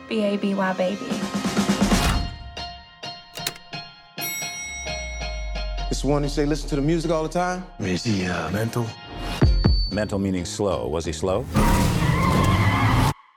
B 0.07 0.23
A 0.23 0.37
B 0.37 0.55
Y 0.55 0.73
Baby. 0.75 1.07
It's 5.91 6.03
the 6.03 6.09
one 6.09 6.23
who 6.23 6.29
say 6.29 6.45
listen 6.45 6.69
to 6.69 6.77
the 6.77 6.83
music 6.83 7.11
all 7.11 7.23
the 7.23 7.31
time? 7.31 7.65
Is 7.79 8.05
he 8.05 8.27
uh, 8.27 8.51
mental? 8.51 8.87
Mental 9.91 10.19
meaning 10.19 10.45
slow. 10.45 10.89
Was 10.89 11.07
he 11.07 11.13
slow? 11.13 11.47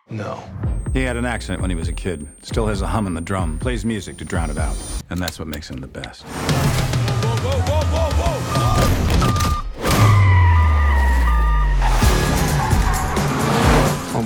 No. 0.10 0.44
He 0.92 1.04
had 1.04 1.16
an 1.16 1.26
accident 1.26 1.62
when 1.62 1.70
he 1.70 1.76
was 1.78 1.88
a 1.88 1.94
kid. 1.94 2.28
Still 2.42 2.68
has 2.68 2.82
a 2.82 2.88
hum 2.88 3.08
in 3.08 3.14
the 3.14 3.22
drum. 3.22 3.60
Plays 3.60 3.86
music 3.86 4.18
to 4.18 4.26
drown 4.26 4.50
it 4.50 4.58
out. 4.58 4.76
And 5.10 5.22
that's 5.22 5.40
what 5.40 5.48
makes 5.48 5.70
him 5.70 5.78
the 5.78 5.88
best. 5.88 6.26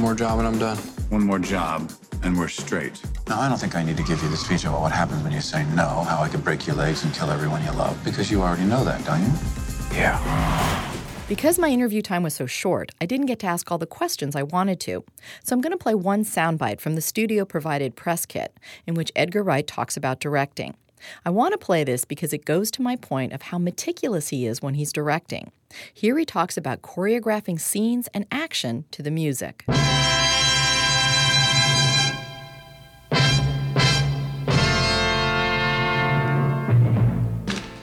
More 0.07 0.15
job 0.15 0.39
and 0.39 0.47
I'm 0.47 0.57
done. 0.57 0.77
One 1.09 1.25
more 1.25 1.37
job 1.37 1.91
and 2.23 2.39
we're 2.39 2.47
straight. 2.47 3.01
Now, 3.27 3.41
I 3.41 3.49
don't 3.49 3.57
think 3.57 3.75
I 3.75 3.83
need 3.83 3.97
to 3.97 4.03
give 4.03 4.23
you 4.23 4.29
the 4.29 4.37
speech 4.37 4.63
about 4.63 4.79
what 4.79 4.93
happens 4.93 5.21
when 5.21 5.33
you 5.33 5.41
say 5.41 5.65
no, 5.75 6.05
how 6.07 6.23
I 6.23 6.29
could 6.29 6.45
break 6.45 6.65
your 6.65 6.77
legs 6.77 7.03
and 7.03 7.13
kill 7.13 7.29
everyone 7.29 7.61
you 7.61 7.73
love, 7.73 8.01
because 8.05 8.31
you 8.31 8.41
already 8.41 8.63
know 8.63 8.85
that, 8.85 9.03
don't 9.03 9.21
you? 9.21 9.27
Yeah. 9.91 10.17
Because 11.27 11.59
my 11.59 11.67
interview 11.67 12.01
time 12.01 12.23
was 12.23 12.33
so 12.33 12.45
short, 12.45 12.89
I 13.01 13.05
didn't 13.05 13.25
get 13.25 13.39
to 13.39 13.47
ask 13.47 13.69
all 13.69 13.77
the 13.77 13.85
questions 13.85 14.33
I 14.33 14.43
wanted 14.43 14.79
to. 14.81 15.03
So 15.43 15.53
I'm 15.53 15.59
going 15.59 15.73
to 15.73 15.77
play 15.77 15.93
one 15.93 16.23
soundbite 16.23 16.79
from 16.79 16.95
the 16.95 17.01
studio 17.01 17.43
provided 17.43 17.97
press 17.97 18.25
kit 18.25 18.57
in 18.85 18.93
which 18.93 19.11
Edgar 19.13 19.43
Wright 19.43 19.67
talks 19.67 19.97
about 19.97 20.21
directing. 20.21 20.77
I 21.25 21.29
want 21.29 21.53
to 21.53 21.57
play 21.57 21.83
this 21.83 22.05
because 22.05 22.33
it 22.33 22.45
goes 22.45 22.71
to 22.71 22.81
my 22.81 22.95
point 22.95 23.33
of 23.33 23.43
how 23.43 23.57
meticulous 23.57 24.29
he 24.29 24.45
is 24.45 24.61
when 24.61 24.73
he's 24.73 24.93
directing. 24.93 25.51
Here 25.93 26.17
he 26.17 26.25
talks 26.25 26.57
about 26.57 26.81
choreographing 26.81 27.59
scenes 27.59 28.07
and 28.13 28.25
action 28.31 28.85
to 28.91 29.03
the 29.03 29.11
music. 29.11 29.65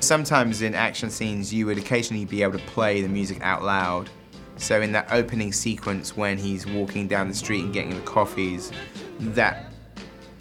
Sometimes 0.01 0.61
in 0.61 0.75
action 0.75 1.09
scenes, 1.09 1.53
you 1.53 1.65
would 1.65 1.79
occasionally 1.79 2.27
be 2.27 2.43
able 2.43 2.59
to 2.59 2.65
play 2.67 3.01
the 3.01 3.09
music 3.09 3.39
out 3.41 3.63
loud. 3.63 4.11
So 4.57 4.81
in 4.83 4.93
that 4.93 5.09
opening 5.11 5.53
sequence 5.53 6.17
when 6.17 6.37
he's 6.37 6.67
walking 6.67 7.09
down 7.09 7.29
the 7.29 7.35
street 7.35 7.65
and 7.65 7.73
getting 7.73 7.95
the 7.95 8.03
coffees, 8.03 8.71
that 9.19 9.74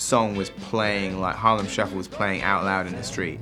song 0.03 0.35
was 0.35 0.50
playing, 0.50 1.19
like 1.19 1.35
Harlem 1.35 1.67
Shuffle 1.67 1.97
was 1.97 2.07
playing 2.07 2.41
out 2.41 2.63
loud 2.63 2.85
in 2.85 2.95
the 2.95 3.03
street. 3.03 3.39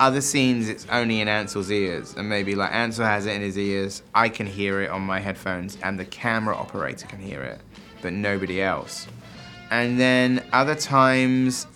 Other 0.00 0.20
scenes, 0.20 0.68
it's 0.68 0.86
only 0.90 1.20
in 1.20 1.28
Ansel's 1.28 1.70
ears, 1.70 2.14
and 2.16 2.28
maybe 2.28 2.56
like 2.56 2.72
Ansel 2.72 3.06
has 3.06 3.26
it 3.26 3.36
in 3.36 3.42
his 3.42 3.56
ears, 3.56 4.02
I 4.14 4.28
can 4.28 4.46
hear 4.46 4.82
it 4.82 4.90
on 4.90 5.02
my 5.02 5.20
headphones, 5.20 5.78
and 5.82 5.98
the 5.98 6.04
camera 6.04 6.56
operator 6.56 7.06
can 7.06 7.20
hear 7.20 7.42
it, 7.42 7.60
but 8.02 8.12
nobody 8.12 8.60
else. 8.60 9.06
And 9.70 9.98
then 9.98 10.44
other 10.52 10.74
times, 10.74 11.68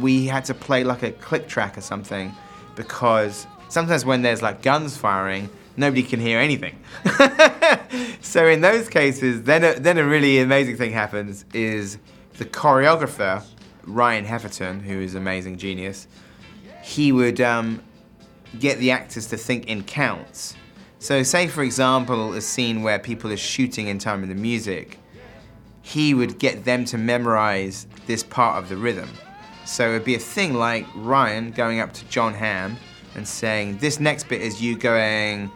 we 0.00 0.26
had 0.26 0.44
to 0.46 0.54
play 0.54 0.82
like 0.82 1.04
a 1.04 1.12
click 1.12 1.46
track 1.46 1.78
or 1.78 1.80
something, 1.80 2.32
because 2.74 3.46
sometimes 3.68 4.04
when 4.04 4.22
there's 4.22 4.42
like 4.42 4.62
guns 4.62 4.96
firing, 4.96 5.48
nobody 5.76 6.02
can 6.02 6.18
hear 6.18 6.40
anything. 6.40 6.76
so 8.20 8.46
in 8.46 8.60
those 8.60 8.88
cases, 8.88 9.44
then 9.44 9.62
a, 9.62 9.78
then 9.78 9.96
a 9.96 10.04
really 10.04 10.40
amazing 10.40 10.76
thing 10.76 10.90
happens 10.90 11.44
is 11.54 11.98
the 12.38 12.44
choreographer, 12.44 13.44
Ryan 13.84 14.24
Heffington, 14.24 14.82
who 14.82 15.00
is 15.00 15.14
amazing 15.14 15.58
genius, 15.58 16.06
he 16.82 17.12
would 17.12 17.40
um, 17.40 17.82
get 18.58 18.78
the 18.78 18.90
actors 18.90 19.26
to 19.26 19.36
think 19.36 19.66
in 19.66 19.82
counts. 19.82 20.56
So 21.00 21.22
say, 21.22 21.48
for 21.48 21.62
example, 21.62 22.32
a 22.32 22.40
scene 22.40 22.82
where 22.82 22.98
people 22.98 23.30
are 23.32 23.36
shooting 23.36 23.88
in 23.88 23.98
time 23.98 24.20
with 24.20 24.30
the 24.30 24.36
music, 24.36 24.98
he 25.82 26.14
would 26.14 26.38
get 26.38 26.64
them 26.64 26.84
to 26.86 26.98
memorize 26.98 27.86
this 28.06 28.22
part 28.22 28.62
of 28.62 28.68
the 28.68 28.76
rhythm. 28.76 29.10
So 29.64 29.90
it'd 29.90 30.04
be 30.04 30.14
a 30.14 30.20
thing 30.20 30.54
like 30.54 30.86
Ryan 30.94 31.50
going 31.50 31.80
up 31.80 31.92
to 31.94 32.04
Jon 32.06 32.34
Hamm 32.34 32.76
and 33.14 33.26
saying, 33.26 33.78
this 33.78 34.00
next 34.00 34.28
bit 34.28 34.40
is 34.42 34.62
you 34.62 34.78
going 34.78 35.50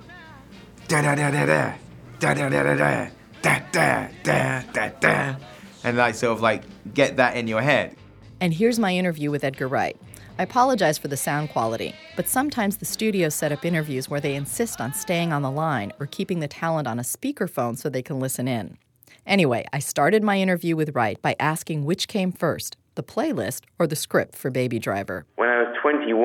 da 0.88 1.00
da 1.00 1.14
da 1.14 1.30
da 1.30 1.46
da 1.46 1.74
da 2.18 2.34
da 2.34 2.48
da 2.48 2.74
da 2.74 3.10
da 3.42 3.60
da 3.72 4.08
da 4.22 4.62
da 4.72 4.88
da 5.00 5.36
and 5.84 5.96
like 5.96 6.14
sort 6.14 6.32
of 6.32 6.40
like 6.40 6.62
get 6.94 7.16
that 7.16 7.36
in 7.36 7.46
your 7.46 7.60
head. 7.60 7.96
And 8.40 8.52
here's 8.52 8.78
my 8.78 8.94
interview 8.94 9.30
with 9.30 9.44
Edgar 9.44 9.68
Wright. 9.68 9.96
I 10.38 10.44
apologize 10.44 10.98
for 10.98 11.08
the 11.08 11.16
sound 11.16 11.50
quality, 11.50 11.94
but 12.16 12.26
sometimes 12.26 12.78
the 12.78 12.84
studios 12.84 13.34
set 13.34 13.52
up 13.52 13.64
interviews 13.64 14.08
where 14.08 14.20
they 14.20 14.34
insist 14.34 14.80
on 14.80 14.94
staying 14.94 15.32
on 15.32 15.42
the 15.42 15.50
line 15.50 15.92
or 16.00 16.06
keeping 16.06 16.40
the 16.40 16.48
talent 16.48 16.88
on 16.88 16.98
a 16.98 17.02
speakerphone 17.02 17.76
so 17.76 17.88
they 17.88 18.02
can 18.02 18.18
listen 18.18 18.48
in. 18.48 18.78
Anyway, 19.26 19.64
I 19.72 19.78
started 19.78 20.24
my 20.24 20.38
interview 20.40 20.74
with 20.74 20.96
Wright 20.96 21.20
by 21.22 21.36
asking 21.38 21.84
which 21.84 22.08
came 22.08 22.32
first, 22.32 22.76
the 22.94 23.02
playlist 23.02 23.62
or 23.78 23.86
the 23.86 23.94
script 23.94 24.34
for 24.34 24.50
Baby 24.50 24.78
Driver. 24.78 25.26
When 25.36 25.48
I 25.48 25.62
was 25.62 25.76
21, 25.80 26.18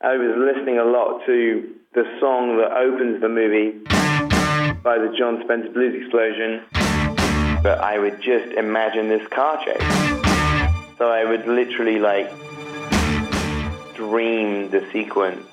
I 0.00 0.16
was 0.16 0.54
listening 0.54 0.78
a 0.78 0.84
lot 0.84 1.20
to 1.26 1.74
the 1.92 2.04
song 2.20 2.56
that 2.56 2.72
opens 2.72 3.20
the 3.20 3.28
movie 3.28 3.82
by 4.82 4.96
the 4.96 5.12
Jon 5.18 5.42
Spencer 5.44 5.70
Blues 5.70 5.94
Explosion, 6.00 6.62
but 7.62 7.80
I 7.80 7.98
would 7.98 8.20
just 8.22 8.52
imagine 8.52 9.08
this 9.08 9.26
car 9.28 9.62
chase. 9.64 9.82
So 10.98 11.10
I 11.10 11.24
would 11.24 11.46
literally 11.46 11.98
like 11.98 12.30
dream 13.94 14.70
the 14.70 14.86
sequence 14.92 15.46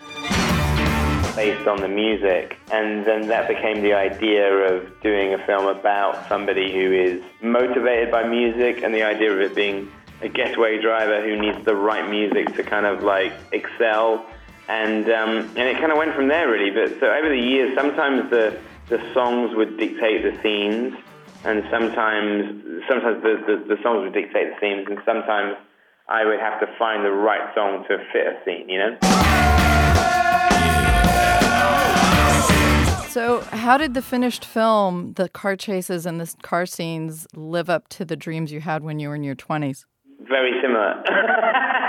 based 1.36 1.68
on 1.68 1.82
the 1.82 1.88
music. 1.88 2.58
And 2.72 3.06
then 3.06 3.28
that 3.28 3.48
became 3.48 3.82
the 3.82 3.94
idea 3.94 4.52
of 4.52 5.02
doing 5.02 5.34
a 5.34 5.46
film 5.46 5.68
about 5.68 6.28
somebody 6.28 6.74
who 6.74 6.92
is 6.92 7.22
motivated 7.42 8.10
by 8.12 8.28
music 8.28 8.84
and 8.84 8.94
the 8.94 9.04
idea 9.04 9.32
of 9.32 9.40
it 9.42 9.54
being 9.54 9.92
a 10.22 10.30
getaway 10.30 10.82
driver 10.82 11.22
who 11.22 11.40
needs 11.40 11.64
the 11.64 11.76
right 11.76 12.10
music 12.10 12.56
to 12.56 12.64
kind 12.64 12.86
of 12.86 13.04
like 13.04 13.34
excel. 13.52 14.26
And, 14.68 15.10
um, 15.10 15.30
and 15.56 15.60
it 15.60 15.78
kind 15.78 15.92
of 15.92 15.98
went 15.98 16.16
from 16.16 16.28
there 16.28 16.50
really. 16.50 16.72
But 16.72 17.00
so 17.00 17.08
over 17.08 17.30
the 17.30 17.40
years, 17.40 17.76
sometimes 17.78 18.30
the, 18.30 18.60
the 18.88 19.14
songs 19.14 19.56
would 19.56 19.78
dictate 19.78 20.24
the 20.24 20.42
scenes 20.42 20.96
and 21.48 21.64
sometimes 21.72 22.84
sometimes 22.90 23.24
the, 23.24 23.40
the, 23.48 23.76
the 23.76 23.82
songs 23.82 24.04
would 24.04 24.14
dictate 24.14 24.52
the 24.52 24.60
themes, 24.60 24.86
and 24.90 25.00
sometimes 25.06 25.56
I 26.10 26.26
would 26.26 26.40
have 26.40 26.60
to 26.60 26.68
find 26.78 27.06
the 27.06 27.12
right 27.12 27.54
song 27.56 27.86
to 27.88 27.98
fit 28.12 28.28
a 28.28 28.36
scene, 28.44 28.68
you 28.68 28.78
know? 28.78 28.98
So, 33.10 33.42
how 33.56 33.78
did 33.78 33.94
the 33.94 34.02
finished 34.02 34.44
film, 34.44 35.14
the 35.14 35.30
car 35.30 35.56
chases 35.56 36.06
and 36.06 36.20
the 36.20 36.34
car 36.44 36.66
scenes, 36.66 37.26
live 37.34 37.70
up 37.70 37.88
to 37.90 38.06
the 38.06 38.18
dreams 38.18 38.52
you 38.52 38.60
had 38.60 38.84
when 38.84 39.00
you 39.00 39.08
were 39.08 39.16
in 39.16 39.24
your 39.24 39.36
20s? 39.36 39.86
Very 40.28 40.52
similar. 40.62 41.02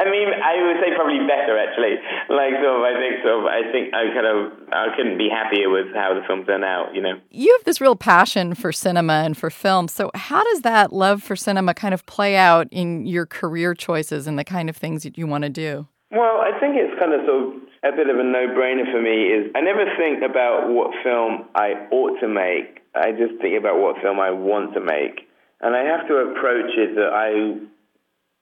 I 0.00 0.08
mean, 0.08 0.32
I 0.32 0.56
would 0.64 0.80
say 0.80 0.96
probably 0.96 1.20
better 1.28 1.60
actually. 1.60 2.00
Like, 2.32 2.56
sort 2.64 2.80
of, 2.80 2.82
I 2.88 2.96
think 2.96 3.20
so. 3.20 3.44
I 3.44 3.60
think 3.70 3.92
I 3.92 4.08
kind 4.16 4.24
of 4.24 4.52
I 4.72 4.96
couldn't 4.96 5.18
be 5.18 5.28
happier 5.28 5.68
with 5.68 5.92
how 5.94 6.14
the 6.14 6.24
film 6.26 6.44
turned 6.46 6.64
out. 6.64 6.94
You 6.94 7.02
know, 7.02 7.20
you 7.30 7.52
have 7.52 7.64
this 7.64 7.80
real 7.80 7.96
passion 7.96 8.54
for 8.54 8.72
cinema 8.72 9.20
and 9.28 9.36
for 9.36 9.50
film. 9.50 9.88
So, 9.88 10.10
how 10.14 10.42
does 10.42 10.62
that 10.62 10.92
love 10.92 11.22
for 11.22 11.36
cinema 11.36 11.74
kind 11.74 11.92
of 11.92 12.06
play 12.06 12.36
out 12.36 12.66
in 12.70 13.04
your 13.04 13.26
career 13.26 13.74
choices 13.74 14.26
and 14.26 14.38
the 14.38 14.44
kind 14.44 14.70
of 14.70 14.76
things 14.76 15.02
that 15.02 15.18
you 15.18 15.26
want 15.26 15.44
to 15.44 15.50
do? 15.50 15.86
Well, 16.10 16.40
I 16.40 16.58
think 16.58 16.76
it's 16.76 16.98
kind 16.98 17.12
of 17.12 17.20
sort 17.26 17.54
of 17.54 17.92
a 17.92 17.96
bit 17.96 18.08
of 18.08 18.18
a 18.18 18.24
no-brainer 18.24 18.90
for 18.90 19.02
me. 19.02 19.28
Is 19.28 19.52
I 19.54 19.60
never 19.60 19.84
think 19.98 20.24
about 20.24 20.72
what 20.72 20.90
film 21.04 21.44
I 21.54 21.76
ought 21.92 22.18
to 22.20 22.28
make. 22.28 22.80
I 22.94 23.12
just 23.12 23.40
think 23.42 23.58
about 23.58 23.78
what 23.78 24.00
film 24.00 24.18
I 24.18 24.30
want 24.30 24.72
to 24.74 24.80
make. 24.80 25.28
And 25.60 25.76
I 25.76 25.84
have 25.84 26.08
to 26.08 26.14
approach 26.32 26.72
it 26.72 26.96
that 26.96 27.12
I 27.12 27.60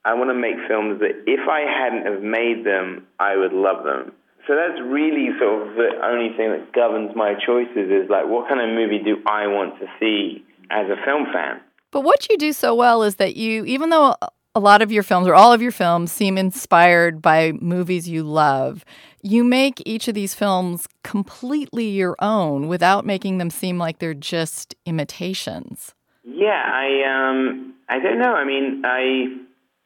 I 0.08 0.14
want 0.14 0.30
to 0.30 0.34
make 0.34 0.56
films 0.66 1.00
that 1.00 1.20
if 1.26 1.46
I 1.46 1.68
hadn't 1.68 2.06
have 2.10 2.22
made 2.22 2.64
them, 2.64 3.06
I 3.20 3.36
would 3.36 3.52
love 3.52 3.84
them. 3.84 4.12
So 4.46 4.56
that's 4.56 4.80
really 4.80 5.28
sort 5.38 5.68
of 5.68 5.74
the 5.74 5.90
only 6.02 6.34
thing 6.34 6.48
that 6.50 6.72
governs 6.72 7.14
my 7.14 7.34
choices 7.34 7.92
is 7.92 8.08
like, 8.08 8.24
what 8.26 8.48
kind 8.48 8.58
of 8.58 8.74
movie 8.74 9.04
do 9.04 9.20
I 9.26 9.46
want 9.48 9.78
to 9.80 9.86
see 10.00 10.42
as 10.70 10.86
a 10.88 10.96
film 11.04 11.26
fan? 11.30 11.60
But 11.90 12.04
what 12.04 12.26
you 12.30 12.38
do 12.38 12.54
so 12.54 12.74
well 12.74 13.02
is 13.02 13.16
that 13.16 13.36
you, 13.36 13.66
even 13.66 13.90
though 13.90 14.14
a 14.54 14.60
lot 14.60 14.80
of 14.80 14.90
your 14.90 15.02
films 15.02 15.28
or 15.28 15.34
all 15.34 15.52
of 15.52 15.60
your 15.60 15.72
films 15.72 16.10
seem 16.10 16.38
inspired 16.38 17.20
by 17.20 17.52
movies 17.60 18.08
you 18.08 18.22
love, 18.22 18.86
you 19.20 19.44
make 19.44 19.82
each 19.84 20.08
of 20.08 20.14
these 20.14 20.32
films 20.32 20.88
completely 21.04 21.90
your 21.90 22.16
own 22.20 22.66
without 22.66 23.04
making 23.04 23.36
them 23.36 23.50
seem 23.50 23.76
like 23.76 23.98
they're 23.98 24.14
just 24.14 24.74
imitations. 24.86 25.94
Yeah, 26.24 26.62
I 26.64 27.02
um 27.04 27.74
I 27.90 27.98
don't 27.98 28.18
know. 28.18 28.32
I 28.32 28.46
mean, 28.46 28.82
I 28.86 29.36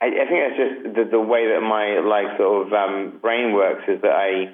I, 0.03 0.07
I 0.07 0.27
think 0.27 0.41
that's 0.43 0.59
just 0.59 0.77
the, 0.97 1.05
the 1.15 1.21
way 1.23 1.47
that 1.55 1.63
my 1.63 2.03
like 2.03 2.37
sort 2.37 2.67
of 2.67 2.73
um, 2.75 3.19
brain 3.23 3.55
works 3.55 3.85
is 3.87 4.03
that 4.03 4.11
I, 4.11 4.51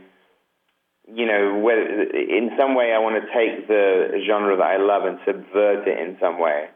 you 1.08 1.24
know, 1.24 1.58
whether, 1.64 2.04
in 2.04 2.52
some 2.60 2.76
way 2.76 2.92
I 2.92 3.00
want 3.00 3.16
to 3.16 3.24
take 3.32 3.66
the 3.66 4.20
genre 4.28 4.58
that 4.58 4.62
I 4.62 4.76
love 4.76 5.08
and 5.08 5.16
subvert 5.24 5.88
it 5.88 5.98
in 5.98 6.18
some 6.20 6.38
way. 6.38 6.68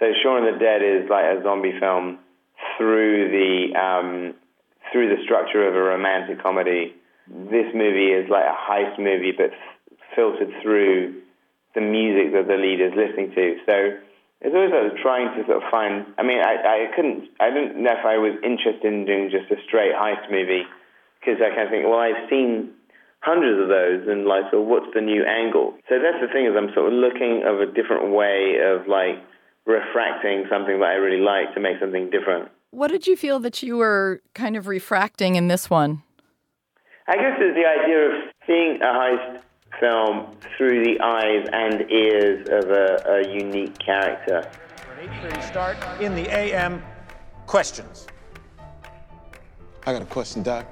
So 0.00 0.06
Shaun 0.22 0.48
of 0.48 0.54
the 0.54 0.58
Dead 0.58 0.80
is 0.80 1.10
like 1.10 1.24
a 1.28 1.42
zombie 1.42 1.76
film 1.78 2.18
through 2.78 3.28
the 3.36 3.76
um, 3.76 4.34
through 4.92 5.14
the 5.14 5.22
structure 5.24 5.68
of 5.68 5.74
a 5.74 5.82
romantic 5.82 6.42
comedy. 6.42 6.94
This 7.28 7.68
movie 7.74 8.16
is 8.16 8.30
like 8.30 8.44
a 8.44 8.56
heist 8.56 8.98
movie, 8.98 9.32
but 9.36 9.52
filtered 10.14 10.52
through 10.62 11.20
the 11.74 11.82
music 11.82 12.32
that 12.32 12.48
the 12.48 12.56
lead 12.56 12.80
is 12.80 12.96
listening 12.96 13.32
to. 13.34 13.56
So 13.66 13.74
it's 14.40 14.54
always 14.54 14.72
like 14.72 15.00
trying 15.00 15.32
to 15.36 15.40
sort 15.46 15.62
of 15.62 15.66
find. 15.70 16.06
I 16.18 16.22
mean, 16.22 16.40
I, 16.40 16.60
I 16.60 16.78
couldn't. 16.94 17.28
I 17.40 17.48
didn't 17.50 17.80
know 17.80 17.92
if 17.92 18.04
I 18.04 18.18
was 18.18 18.36
interested 18.44 18.84
in 18.84 19.06
doing 19.06 19.30
just 19.32 19.50
a 19.50 19.56
straight 19.64 19.96
heist 19.96 20.30
movie 20.30 20.68
because 21.20 21.40
I 21.40 21.54
kind 21.54 21.66
of 21.66 21.70
think, 21.72 21.88
well, 21.88 21.98
I've 21.98 22.28
seen 22.28 22.76
hundreds 23.20 23.58
of 23.58 23.68
those, 23.68 24.06
and 24.06 24.26
like, 24.28 24.44
so 24.52 24.60
what's 24.60 24.92
the 24.94 25.00
new 25.00 25.24
angle? 25.24 25.74
So 25.88 25.98
that's 25.98 26.20
the 26.20 26.28
thing 26.28 26.46
is, 26.46 26.52
I'm 26.52 26.70
sort 26.76 26.92
of 26.92 26.94
looking 26.94 27.42
of 27.48 27.64
a 27.64 27.66
different 27.66 28.12
way 28.12 28.60
of 28.60 28.86
like 28.86 29.18
refracting 29.64 30.44
something 30.52 30.78
that 30.80 30.90
I 30.92 31.00
really 31.00 31.22
like 31.22 31.54
to 31.54 31.60
make 31.60 31.80
something 31.80 32.10
different. 32.10 32.52
What 32.70 32.90
did 32.90 33.06
you 33.06 33.16
feel 33.16 33.40
that 33.40 33.62
you 33.62 33.78
were 33.78 34.20
kind 34.34 34.56
of 34.56 34.68
refracting 34.68 35.34
in 35.34 35.48
this 35.48 35.70
one? 35.70 36.02
I 37.08 37.16
guess 37.16 37.38
it's 37.38 37.56
the 37.56 37.66
idea 37.66 37.98
of 38.10 38.12
seeing 38.46 38.82
a 38.82 38.86
heist 38.86 39.42
film 39.80 40.36
through 40.56 40.84
the 40.84 41.00
eyes 41.00 41.46
and 41.52 41.90
ears 41.90 42.48
of 42.50 42.70
a, 42.70 43.22
a 43.22 43.34
unique 43.34 43.78
character. 43.78 44.50
8:30 45.00 45.42
start 45.42 45.76
in 46.00 46.14
the 46.14 46.28
AM. 46.28 46.82
Questions. 47.46 48.06
I 49.86 49.92
got 49.92 50.02
a 50.02 50.06
question, 50.06 50.42
Doc. 50.42 50.66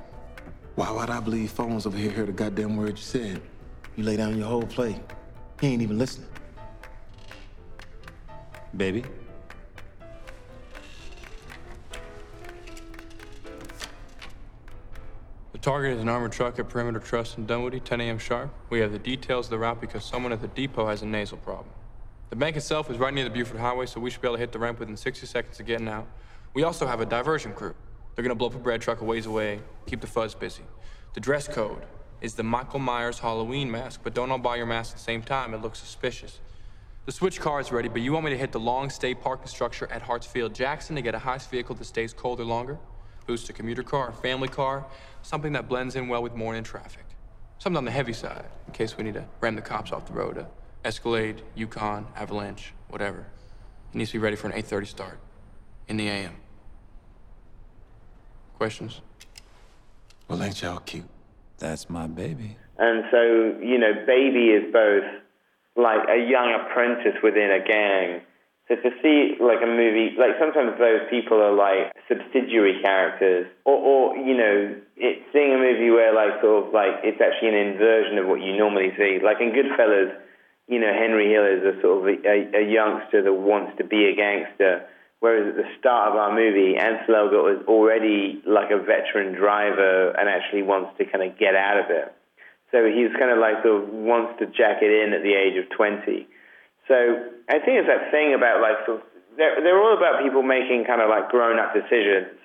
Why 0.75 0.90
would 0.90 1.11
I 1.11 1.20
believe 1.20 1.52
phones 1.52 1.87
over 1.87 1.96
here 1.96 2.11
heard 2.11 2.28
the 2.28 2.32
goddamn 2.32 2.76
word 2.76 2.99
you 2.99 3.04
said? 3.04 3.40
You 3.96 4.02
lay 4.02 4.16
down 4.16 4.37
your 4.37 4.49
whole 4.49 4.66
play. 4.66 5.00
He 5.61 5.68
ain't 5.68 5.82
even 5.82 5.99
listening. 5.99 6.28
Baby? 8.76 9.04
Target 15.64 15.97
is 15.97 16.02
an 16.02 16.11
armored 16.11 16.30
truck 16.30 16.59
at 16.59 16.68
Perimeter 16.68 17.00
Trust 17.00 17.38
in 17.38 17.47
Dunwoody, 17.47 17.80
10 17.80 17.99
a.m. 18.02 18.18
sharp. 18.18 18.52
We 18.68 18.80
have 18.80 18.92
the 18.92 18.99
details 18.99 19.47
of 19.47 19.50
the 19.50 19.59
route 19.59 19.80
because 19.80 20.04
someone 20.04 20.30
at 20.30 20.42
the 20.42 20.49
depot 20.49 20.87
has 20.88 21.00
a 21.00 21.06
nasal 21.06 21.38
problem. 21.38 21.71
The 22.28 22.37
bank 22.37 22.59
itself 22.59 22.90
is 22.90 22.99
right 22.99 23.14
near 23.14 23.25
the 23.25 23.30
Buford 23.30 23.59
Highway, 23.59 23.87
so 23.87 23.99
we 23.99 24.11
should 24.11 24.21
be 24.21 24.28
able 24.28 24.37
to 24.37 24.40
hit 24.40 24.52
the 24.52 24.59
ramp 24.59 24.78
within 24.78 24.94
60 24.94 25.26
seconds 25.26 25.59
of 25.59 25.64
getting 25.64 25.88
out. 25.88 26.06
We 26.52 26.64
also 26.64 26.87
have 26.87 27.00
a 27.00 27.06
diversion 27.06 27.54
crew. 27.54 27.75
They're 28.14 28.23
gonna 28.23 28.35
blow 28.35 28.49
up 28.49 28.54
a 28.54 28.59
bread 28.59 28.83
truck 28.83 29.00
a 29.00 29.04
ways 29.04 29.25
away, 29.25 29.61
keep 29.87 30.02
the 30.02 30.06
fuzz 30.06 30.35
busy. 30.35 30.64
The 31.14 31.21
dress 31.21 31.49
code 31.49 31.87
is 32.21 32.35
the 32.35 32.42
Michael 32.42 32.78
Myers 32.78 33.21
Halloween 33.21 33.71
mask, 33.71 34.00
but 34.04 34.12
don't 34.12 34.30
all 34.30 34.37
buy 34.37 34.56
your 34.56 34.66
mask 34.66 34.92
at 34.92 34.99
the 34.99 35.02
same 35.02 35.23
time. 35.23 35.54
It 35.54 35.62
looks 35.62 35.78
suspicious. 35.78 36.40
The 37.06 37.12
switch 37.12 37.40
car 37.40 37.59
is 37.61 37.73
ready, 37.73 37.88
but 37.88 38.02
you 38.02 38.12
want 38.12 38.26
me 38.26 38.33
to 38.33 38.38
hit 38.38 38.52
the 38.52 38.61
long 38.61 38.90
stay 38.90 39.14
parking 39.14 39.47
structure 39.47 39.90
at 39.90 40.02
Hartsfield 40.02 40.52
Jackson 40.52 40.94
to 40.97 41.00
get 41.00 41.14
a 41.14 41.18
heist 41.21 41.49
vehicle 41.49 41.75
that 41.76 41.87
stays 41.87 42.12
colder 42.12 42.44
longer? 42.44 42.78
Boost 43.26 43.49
a 43.49 43.52
commuter 43.52 43.83
car, 43.83 44.11
a 44.11 44.12
family 44.12 44.49
car, 44.49 44.85
something 45.23 45.52
that 45.52 45.69
blends 45.69 45.97
in 45.97 46.09
well 46.09 46.23
with 46.23 46.35
morning 46.35 46.62
traffic. 46.62 47.04
Something 47.59 47.78
on 47.78 47.85
the 47.85 47.90
heavy 47.90 48.12
side, 48.12 48.45
in 48.66 48.73
case 48.73 48.97
we 48.97 49.04
need 49.04 49.14
to 49.14 49.25
ram 49.40 49.54
the 49.54 49.62
cops 49.62 49.93
off 49.93 50.07
the 50.07 50.12
road. 50.12 50.37
A 50.37 50.47
Escalade, 50.85 51.43
Yukon, 51.54 52.07
Avalanche, 52.14 52.75
whatever. 52.88 53.26
It 53.93 53.97
needs 53.97 54.11
to 54.11 54.19
be 54.19 54.23
ready 54.23 54.37
for 54.37 54.49
an 54.49 54.61
8.30 54.61 54.87
start 54.87 55.19
in 55.88 55.97
the 55.97 56.09
AM. 56.09 56.35
Questions? 58.59 59.00
Well, 60.28 60.43
ain't 60.43 60.61
y'all 60.61 60.78
cute? 60.81 61.09
That's 61.59 61.88
my 61.88 62.07
baby. 62.07 62.57
And 62.78 63.04
so, 63.11 63.23
you 63.62 63.78
know, 63.78 63.93
Baby 64.07 64.49
is 64.50 64.73
both 64.73 65.04
like 65.76 66.09
a 66.09 66.19
young 66.19 66.59
apprentice 66.61 67.21
within 67.23 67.50
a 67.50 67.64
gang. 67.64 68.21
So 68.68 68.76
to 68.76 68.90
see 69.04 69.37
like 69.44 69.61
a 69.61 69.68
movie, 69.68 70.16
like 70.16 70.40
sometimes 70.40 70.73
those 70.80 71.04
people 71.12 71.37
are 71.37 71.52
like 71.52 71.92
subsidiary 72.09 72.80
characters, 72.80 73.47
or, 73.64 73.76
or 73.76 74.16
you 74.16 74.33
know, 74.37 74.73
it, 74.97 75.21
seeing 75.33 75.52
a 75.52 75.61
movie 75.61 75.90
where 75.90 76.14
like 76.14 76.40
sort 76.40 76.64
of 76.64 76.73
like 76.73 77.04
it's 77.04 77.21
actually 77.21 77.52
an 77.52 77.76
inversion 77.76 78.16
of 78.16 78.26
what 78.26 78.40
you 78.40 78.56
normally 78.56 78.88
see. 78.97 79.21
Like 79.21 79.44
in 79.44 79.52
Goodfellas, 79.52 80.16
you 80.66 80.80
know, 80.80 80.92
Henry 80.97 81.28
Hill 81.28 81.44
is 81.44 81.61
a 81.61 81.76
sort 81.85 82.00
of 82.00 82.04
a, 82.25 82.56
a 82.56 82.64
youngster 82.64 83.21
that 83.21 83.37
wants 83.37 83.76
to 83.76 83.85
be 83.85 84.09
a 84.09 84.16
gangster, 84.16 84.88
whereas 85.21 85.52
at 85.52 85.56
the 85.61 85.68
start 85.78 86.12
of 86.12 86.16
our 86.16 86.33
movie, 86.33 86.80
Ansel 86.80 87.21
Elgort 87.21 87.44
was 87.44 87.61
already 87.68 88.40
like 88.49 88.73
a 88.73 88.80
veteran 88.80 89.37
driver 89.37 90.16
and 90.16 90.25
actually 90.25 90.62
wants 90.62 90.97
to 90.97 91.04
kind 91.04 91.21
of 91.21 91.37
get 91.37 91.52
out 91.54 91.85
of 91.85 91.92
it. 91.92 92.09
So 92.73 92.88
he's 92.88 93.12
kind 93.21 93.28
of 93.28 93.37
like 93.38 93.61
sort 93.61 93.85
of 93.85 93.92
wants 93.92 94.40
to 94.40 94.47
jack 94.47 94.80
it 94.80 94.88
in 94.88 95.12
at 95.12 95.21
the 95.21 95.37
age 95.37 95.61
of 95.61 95.68
20. 95.76 96.26
So 96.88 96.95
I 97.49 97.59
think 97.59 97.81
it's 97.81 97.88
that 97.88 98.11
thing 98.11 98.35
about 98.35 98.61
like 98.61 98.85
sort 98.87 99.00
of, 99.00 99.07
they're, 99.37 99.62
they're 99.62 99.83
all 99.83 99.97
about 99.97 100.23
people 100.23 100.43
making 100.43 100.85
kind 100.85 101.00
of 101.00 101.09
like 101.09 101.29
grown 101.31 101.59
up 101.59 101.75
decisions. 101.75 102.38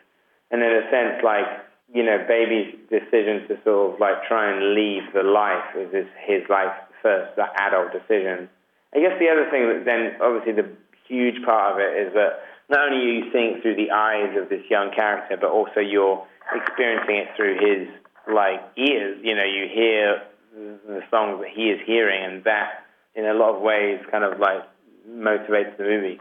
And 0.52 0.64
in 0.64 0.72
a 0.72 0.90
sense, 0.90 1.22
like, 1.24 1.46
you 1.94 2.04
know, 2.04 2.24
baby's 2.28 2.74
decision 2.90 3.48
to 3.48 3.58
sort 3.64 3.94
of 3.94 4.00
like 4.00 4.24
try 4.28 4.52
and 4.52 4.74
leave 4.74 5.04
the 5.14 5.24
life 5.24 5.76
is 5.76 5.94
his, 5.94 6.08
his 6.26 6.44
life 6.50 6.74
first, 7.02 7.36
that 7.36 7.54
adult 7.60 7.92
decision. 7.92 8.50
I 8.96 9.00
guess 9.00 9.18
the 9.20 9.30
other 9.30 9.50
thing 9.52 9.70
that 9.70 9.86
then 9.86 10.18
obviously 10.22 10.54
the 10.54 10.70
huge 11.08 11.44
part 11.46 11.74
of 11.74 11.80
it 11.80 12.08
is 12.08 12.14
that 12.14 12.42
not 12.70 12.92
only 12.92 13.06
you 13.06 13.32
seeing 13.32 13.58
it 13.58 13.62
through 13.62 13.76
the 13.76 13.92
eyes 13.92 14.38
of 14.38 14.50
this 14.50 14.62
young 14.70 14.92
character, 14.96 15.38
but 15.38 15.50
also 15.50 15.80
you're 15.80 16.26
experiencing 16.54 17.18
it 17.18 17.28
through 17.36 17.58
his 17.58 17.88
like 18.32 18.62
ears. 18.78 19.18
You 19.24 19.36
know, 19.36 19.44
you 19.44 19.68
hear 19.74 20.22
the 20.54 21.02
songs 21.10 21.42
that 21.42 21.50
he 21.50 21.70
is 21.70 21.80
hearing, 21.86 22.24
and 22.24 22.44
that, 22.44 22.86
in 23.16 23.26
a 23.26 23.34
lot 23.34 23.56
of 23.56 23.62
ways, 23.62 24.00
kind 24.12 24.24
of 24.24 24.40
like 24.40 24.64
motivates 25.08 25.76
the 25.78 25.84
movie. 25.84 26.20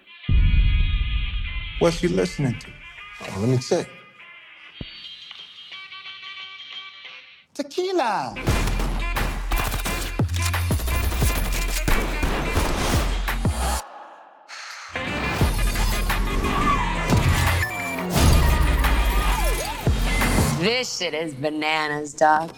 What's 1.79 2.03
you 2.03 2.09
listening 2.09 2.59
to? 2.59 2.67
Oh, 3.23 3.41
let 3.41 3.49
me 3.49 3.59
check. 3.59 3.89
Tequila. 7.55 8.35
This 20.61 20.99
shit 20.99 21.15
is 21.15 21.35
bananas, 21.35 22.13
dog. 22.15 22.53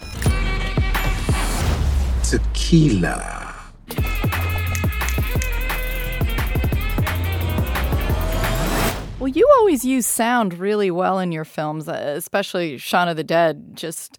Tequila. 2.23 3.40
Well, 9.21 9.27
you 9.27 9.47
always 9.59 9.85
use 9.85 10.07
sound 10.07 10.57
really 10.57 10.89
well 10.89 11.19
in 11.19 11.31
your 11.31 11.45
films, 11.45 11.87
uh, 11.87 12.15
especially 12.17 12.79
Shaun 12.79 13.07
of 13.07 13.17
the 13.17 13.23
Dead. 13.23 13.75
Just 13.75 14.17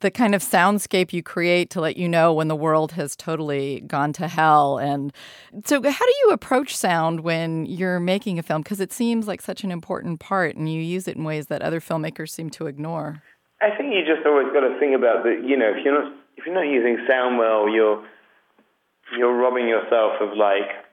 the 0.00 0.10
kind 0.10 0.34
of 0.34 0.42
soundscape 0.42 1.14
you 1.14 1.22
create 1.22 1.70
to 1.70 1.80
let 1.80 1.96
you 1.96 2.10
know 2.10 2.30
when 2.34 2.48
the 2.48 2.54
world 2.54 2.92
has 2.92 3.16
totally 3.16 3.80
gone 3.86 4.12
to 4.12 4.28
hell. 4.28 4.76
And 4.76 5.14
so, 5.64 5.76
how 5.76 6.04
do 6.04 6.12
you 6.24 6.30
approach 6.30 6.76
sound 6.76 7.20
when 7.20 7.64
you're 7.64 7.98
making 7.98 8.38
a 8.38 8.42
film? 8.42 8.60
Because 8.60 8.80
it 8.80 8.92
seems 8.92 9.26
like 9.26 9.40
such 9.40 9.64
an 9.64 9.70
important 9.70 10.20
part, 10.20 10.56
and 10.56 10.70
you 10.70 10.78
use 10.78 11.08
it 11.08 11.16
in 11.16 11.24
ways 11.24 11.46
that 11.46 11.62
other 11.62 11.80
filmmakers 11.80 12.28
seem 12.28 12.50
to 12.50 12.66
ignore. 12.66 13.22
I 13.62 13.74
think 13.74 13.94
you 13.94 14.04
just 14.04 14.26
always 14.26 14.52
got 14.52 14.60
to 14.60 14.78
think 14.78 14.94
about 14.94 15.24
that. 15.24 15.42
You 15.42 15.56
know, 15.56 15.72
if 15.74 15.82
you're 15.82 15.98
not 15.98 16.12
if 16.36 16.44
you're 16.44 16.54
not 16.54 16.70
using 16.70 16.98
sound 17.08 17.38
well, 17.38 17.66
you're 17.70 18.04
you're 19.16 19.34
robbing 19.34 19.68
yourself 19.68 20.20
of 20.20 20.36
like 20.36 20.83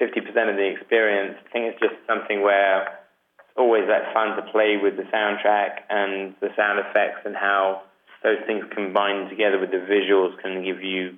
50% 0.00 0.50
of 0.50 0.56
the 0.56 0.68
experience. 0.68 1.36
I 1.38 1.48
think 1.52 1.64
it's 1.72 1.80
just 1.80 1.94
something 2.06 2.42
where 2.42 3.00
it's 3.38 3.56
always 3.56 3.86
that 3.86 4.12
fun 4.12 4.36
to 4.36 4.42
play 4.50 4.76
with 4.80 4.96
the 4.96 5.06
soundtrack 5.10 5.86
and 5.90 6.34
the 6.40 6.50
sound 6.56 6.78
effects 6.80 7.22
and 7.24 7.36
how 7.36 7.82
those 8.22 8.40
things 8.46 8.64
combined 8.74 9.30
together 9.30 9.60
with 9.60 9.70
the 9.70 9.84
visuals 9.84 10.34
can 10.40 10.64
give 10.64 10.82
you 10.82 11.14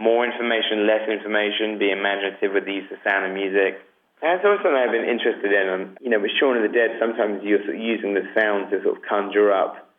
more 0.00 0.24
information, 0.24 0.88
less 0.88 1.04
information, 1.04 1.78
be 1.78 1.92
imaginative 1.92 2.56
with 2.56 2.64
the 2.64 2.72
use 2.72 2.88
of 2.90 2.98
sound 3.04 3.26
and 3.26 3.34
music. 3.34 3.76
And 4.22 4.36
it's 4.36 4.44
always 4.44 4.60
something 4.64 4.76
I've 4.76 4.92
been 4.92 5.08
interested 5.08 5.52
in. 5.52 5.66
And, 5.68 5.82
you 6.00 6.08
know, 6.08 6.20
with 6.20 6.32
Shaun 6.40 6.56
of 6.56 6.64
the 6.64 6.72
Dead, 6.72 6.96
sometimes 7.00 7.44
you're 7.44 7.60
using 7.74 8.14
the 8.14 8.24
sound 8.32 8.70
to 8.70 8.82
sort 8.82 8.96
of 8.96 9.02
conjure 9.04 9.52
up 9.52 9.89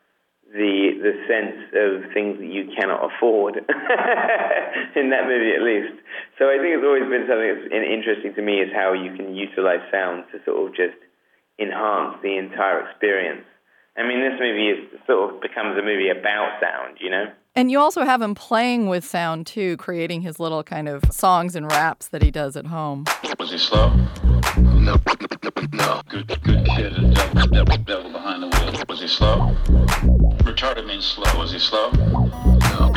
the 0.54 1.00
the 1.00 1.14
sense 1.32 1.64
of 1.72 2.12
things 2.14 2.38
that 2.40 2.52
you 2.52 2.68
cannot 2.76 3.08
afford 3.08 3.56
in 5.00 5.10
that 5.10 5.24
movie 5.28 5.56
at 5.56 5.64
least. 5.64 5.96
So 6.38 6.52
I 6.52 6.60
think 6.60 6.76
it's 6.76 6.84
always 6.84 7.08
been 7.08 7.28
something 7.28 7.52
that's 7.56 7.72
interesting 7.72 8.36
to 8.36 8.42
me 8.42 8.60
is 8.60 8.70
how 8.76 8.94
you 8.94 9.16
can 9.16 9.36
utilize 9.36 9.84
sound 9.92 10.26
to 10.32 10.44
sort 10.44 10.68
of 10.68 10.76
just 10.76 11.00
enhance 11.60 12.20
the 12.22 12.38
entire 12.38 12.88
experience. 12.88 13.46
I 13.98 14.04
mean, 14.04 14.20
this 14.20 14.40
movie 14.40 14.70
is 14.70 14.80
sort 15.08 15.36
of 15.36 15.42
becomes 15.42 15.78
a 15.78 15.84
movie 15.84 16.10
about 16.10 16.60
sound, 16.60 16.98
you 17.00 17.10
know. 17.10 17.26
And 17.56 17.70
you 17.70 17.80
also 17.80 18.04
have 18.04 18.22
him 18.22 18.36
playing 18.36 18.88
with 18.88 19.04
sound 19.04 19.48
too, 19.48 19.76
creating 19.78 20.22
his 20.22 20.40
little 20.40 20.64
kind 20.64 20.88
of 20.88 21.04
songs 21.12 21.56
and 21.56 21.70
raps 21.70 22.08
that 22.10 22.24
he 22.24 22.32
does 22.32 22.56
at 22.56 22.68
home. 22.68 23.06
Was 23.38 23.52
he 23.52 23.58
slow? 23.58 23.92
No, 24.82 24.96
no. 25.74 26.02
Good, 26.10 26.28
good 26.42 26.66
kid. 26.66 27.14
Devil, 27.14 27.48
devil, 27.48 27.78
devil 27.78 28.12
behind 28.12 28.42
the 28.42 28.48
wheel. 28.48 28.84
Was 28.90 29.00
he 29.00 29.08
slow? 29.08 29.56
Retarded 30.42 30.88
means 30.88 31.06
slow. 31.06 31.38
Was 31.38 31.52
he 31.52 31.60
slow? 31.60 31.92
No, 31.92 32.28
no. 32.80 32.90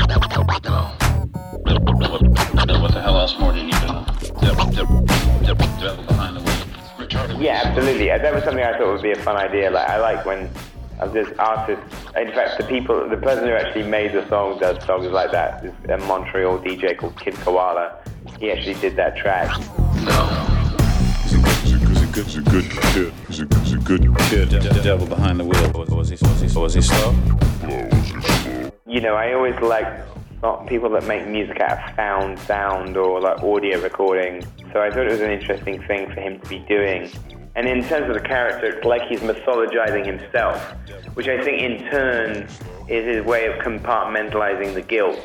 What 2.81 2.93
the 2.93 3.01
hell 3.03 3.19
else 3.19 3.39
more 3.39 3.53
do 3.53 3.59
you 3.59 3.71
know? 3.71 4.07
Devil, 4.41 4.71
devil, 4.71 5.05
devil, 5.43 5.67
devil 5.79 6.05
behind 6.05 6.37
the 6.37 6.41
wheel. 6.41 7.07
Retarded. 7.07 7.43
Yeah, 7.43 7.63
absolutely. 7.65 8.07
That 8.07 8.35
was 8.35 8.45
something 8.45 8.65
I 8.65 8.79
thought 8.79 8.91
would 8.91 9.03
be 9.03 9.13
a 9.13 9.17
fun 9.17 9.37
idea. 9.37 9.71
Like 9.71 9.89
I 9.89 9.99
like 9.99 10.25
when 10.25 10.47
uh, 10.47 11.05
of 11.05 11.13
this 11.13 11.29
artist. 11.39 11.83
In 12.17 12.33
fact, 12.33 12.57
the 12.57 12.65
people, 12.65 13.07
the 13.11 13.19
person 13.19 13.45
who 13.45 13.53
actually 13.53 13.87
made 13.87 14.13
the 14.13 14.27
song 14.29 14.59
does 14.59 14.83
songs 14.87 15.07
like 15.09 15.33
that. 15.33 15.63
This 15.63 15.75
a 15.91 15.99
Montreal 15.99 16.61
DJ 16.61 16.97
called 16.97 17.21
Kid 17.21 17.35
Koala. 17.35 17.99
He 18.41 18.51
actually 18.51 18.75
did 18.75 18.97
that 18.97 19.17
track. 19.19 19.51
He's 22.15 22.37
a 22.37 22.43
good 22.43 22.71
kid. 22.71 23.13
He's 23.27 23.41
a, 23.41 23.59
he's 23.59 23.73
a 23.73 23.79
good 23.79 24.17
kid. 24.19 24.49
De- 24.49 24.83
devil 24.83 25.05
behind 25.05 25.41
the 25.41 25.45
wheel. 25.45 25.73
Was, 25.73 25.91
was 25.91 26.09
he? 26.11 26.17
Was 26.23 26.41
he? 26.41 26.59
Was 26.59 26.75
he 26.75 26.81
slow? 26.81 27.13
You 28.87 29.01
know, 29.01 29.17
I 29.17 29.33
always 29.33 29.59
like 29.61 29.87
not 30.41 30.69
people 30.69 30.91
that 30.91 31.05
make 31.09 31.27
music 31.27 31.61
out 31.61 31.89
of 31.89 31.97
found 31.97 32.39
sound 32.41 32.97
or 32.97 33.21
like 33.21 33.43
audio 33.43 33.81
recording. 33.81 34.45
So 34.73 34.81
I 34.81 34.91
thought 34.91 35.07
it 35.07 35.11
was 35.11 35.23
an 35.23 35.33
interesting 35.33 35.83
thing 35.89 36.07
for 36.07 36.21
him 36.21 36.39
to 36.39 36.49
be 36.49 36.61
doing. 36.61 37.11
And 37.57 37.67
in 37.67 37.83
terms 37.83 38.09
of 38.09 38.15
the 38.15 38.29
character, 38.29 38.67
it's 38.67 38.85
like 38.85 39.09
he's 39.09 39.21
mythologizing 39.21 40.07
himself, 40.07 40.61
which 41.15 41.27
I 41.27 41.43
think 41.43 41.63
in 41.63 41.91
turn 41.91 42.47
is 42.89 43.17
his 43.17 43.25
way 43.25 43.47
of 43.47 43.55
compartmentalizing 43.61 44.75
the 44.75 44.83
guilt. 44.83 45.21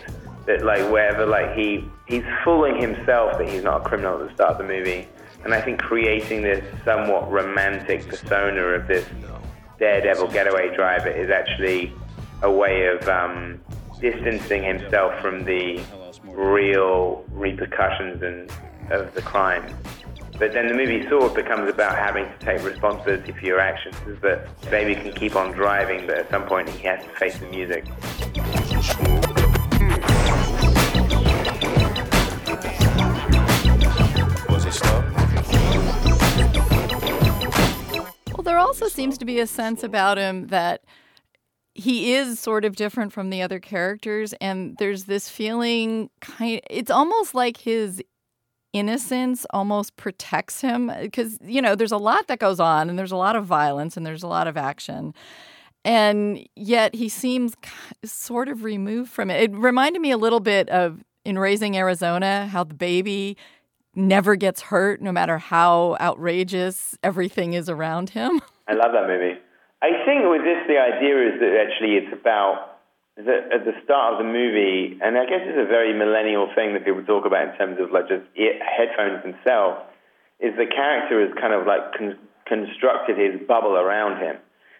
That 0.48 0.66
like 0.66 0.82
wherever 0.92 1.28
like 1.28 1.54
he 1.54 1.84
he's 2.08 2.24
fooling 2.44 2.82
himself 2.82 3.38
that 3.38 3.48
he's 3.48 3.64
not 3.64 3.82
a 3.82 3.84
criminal 3.84 4.20
at 4.20 4.28
the 4.28 4.34
start 4.34 4.54
of 4.54 4.58
the 4.58 4.64
movie, 4.64 5.08
and 5.44 5.54
I 5.54 5.62
think 5.62 5.80
creating 5.80 6.42
this 6.42 6.64
somewhat 6.84 7.32
romantic 7.32 8.08
persona 8.08 8.62
of 8.62 8.88
this 8.88 9.06
daredevil 9.80 10.28
getaway 10.28 10.76
driver 10.76 11.10
is 11.10 11.30
actually 11.30 11.94
a 12.42 12.52
way 12.52 12.88
of 12.88 13.08
um, 13.08 13.60
distancing 14.02 14.64
himself 14.64 15.20
from 15.22 15.46
the 15.46 15.82
real 16.24 17.24
repercussions 17.32 18.22
and 18.22 18.52
of 18.92 19.14
the 19.14 19.22
crime. 19.22 19.74
But 20.38 20.54
then 20.54 20.68
the 20.68 20.74
movie 20.74 21.08
sort 21.10 21.24
of 21.24 21.36
becomes 21.36 21.70
about 21.70 21.98
having 21.98 22.26
to 22.26 22.38
take 22.40 22.64
responsibility 22.64 23.34
for 23.34 23.46
your 23.46 23.60
actions. 23.60 23.96
Is 24.08 24.20
that 24.22 24.48
Baby 24.70 24.96
can 24.96 25.12
keep 25.12 25.36
on 25.36 25.52
driving, 25.52 26.08
but 26.08 26.18
at 26.18 26.30
some 26.30 26.46
point 26.46 26.70
he 26.70 26.88
has 26.88 27.04
to 27.04 27.10
face 27.12 27.38
the 27.38 27.48
music. 27.48 27.86
Also 38.70 38.88
seems 38.88 39.18
to 39.18 39.26
be 39.26 39.40
a 39.40 39.48
sense 39.48 39.82
about 39.82 40.20
him 40.20 40.46
that 40.48 40.84
he 41.74 42.14
is 42.14 42.40
sort 42.40 42.66
of 42.66 42.76
different 42.76 43.12
from 43.12 43.32
the 43.32 43.42
other 43.42 43.60
characters 43.60 44.34
and 44.34 44.76
there's 44.78 45.06
this 45.06 45.28
feeling 45.28 46.08
kind 46.22 46.62
it's 46.70 46.92
almost 46.92 47.34
like 47.34 47.58
his 47.58 48.00
innocence 48.72 49.44
almost 49.50 49.96
protects 49.96 50.62
him 50.62 50.92
because 51.02 51.40
you 51.42 51.60
know 51.60 51.74
there's 51.74 51.92
a 51.92 51.98
lot 51.98 52.28
that 52.28 52.38
goes 52.38 52.60
on 52.60 52.92
and 52.92 53.00
there's 53.00 53.12
a 53.12 53.18
lot 53.18 53.36
of 53.36 53.44
violence 53.44 53.98
and 53.98 54.06
there's 54.06 54.22
a 54.22 54.28
lot 54.28 54.46
of 54.46 54.56
action 54.56 55.16
and 55.84 56.48
yet 56.56 56.94
he 56.94 57.10
seems 57.10 57.56
sort 58.04 58.50
of 58.50 58.64
removed 58.64 59.10
from 59.10 59.32
it. 59.32 59.42
It 59.42 59.56
reminded 59.56 60.00
me 60.00 60.12
a 60.12 60.18
little 60.18 60.42
bit 60.42 60.70
of 60.70 61.04
in 61.26 61.40
raising 61.40 61.76
arizona 61.76 62.46
how 62.46 62.64
the 62.64 62.76
baby 62.76 63.36
never 63.96 64.36
gets 64.36 64.62
hurt 64.62 65.02
no 65.02 65.12
matter 65.12 65.40
how 65.40 65.98
outrageous 66.00 66.96
everything 67.02 67.54
is 67.54 67.70
around 67.70 68.12
him 68.12 68.42
I 68.70 68.74
love 68.78 68.94
that 68.94 69.10
movie. 69.10 69.42
I 69.82 70.06
think 70.06 70.30
with 70.30 70.46
this, 70.46 70.62
the 70.70 70.78
idea 70.78 71.18
is 71.34 71.40
that 71.42 71.54
actually 71.58 71.98
it's 71.98 72.14
about 72.14 72.78
that 73.18 73.50
at 73.52 73.66
the 73.66 73.74
start 73.84 74.14
of 74.14 74.18
the 74.22 74.30
movie, 74.30 75.00
and 75.02 75.18
I 75.18 75.26
guess 75.26 75.42
it's 75.42 75.58
a 75.58 75.68
very 75.68 75.92
millennial 75.98 76.48
thing 76.54 76.74
that 76.74 76.86
people 76.86 77.04
talk 77.04 77.26
about 77.26 77.50
in 77.50 77.58
terms 77.58 77.82
of 77.82 77.92
like 77.92 78.08
just 78.08 78.24
headphones 78.38 79.26
themselves, 79.26 79.82
is 80.40 80.54
the 80.56 80.70
character 80.70 81.20
has 81.26 81.34
kind 81.36 81.52
of 81.52 81.66
like 81.66 81.98
con- 81.98 82.22
constructed 82.46 83.18
his 83.18 83.42
bubble 83.48 83.74
around 83.76 84.22
him, 84.22 84.38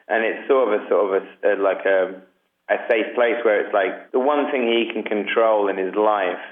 and 0.08 0.24
it's 0.24 0.48
sort 0.48 0.70
of 0.70 0.82
a 0.82 0.82
sort 0.88 1.02
of 1.04 1.10
a, 1.18 1.24
a 1.42 1.52
like 1.58 1.84
a 1.90 2.22
a 2.70 2.78
safe 2.86 3.16
place 3.16 3.42
where 3.42 3.66
it's 3.66 3.74
like 3.74 4.12
the 4.12 4.20
one 4.22 4.52
thing 4.52 4.70
he 4.70 4.94
can 4.94 5.02
control 5.04 5.68
in 5.68 5.78
his 5.78 5.96
life 5.96 6.44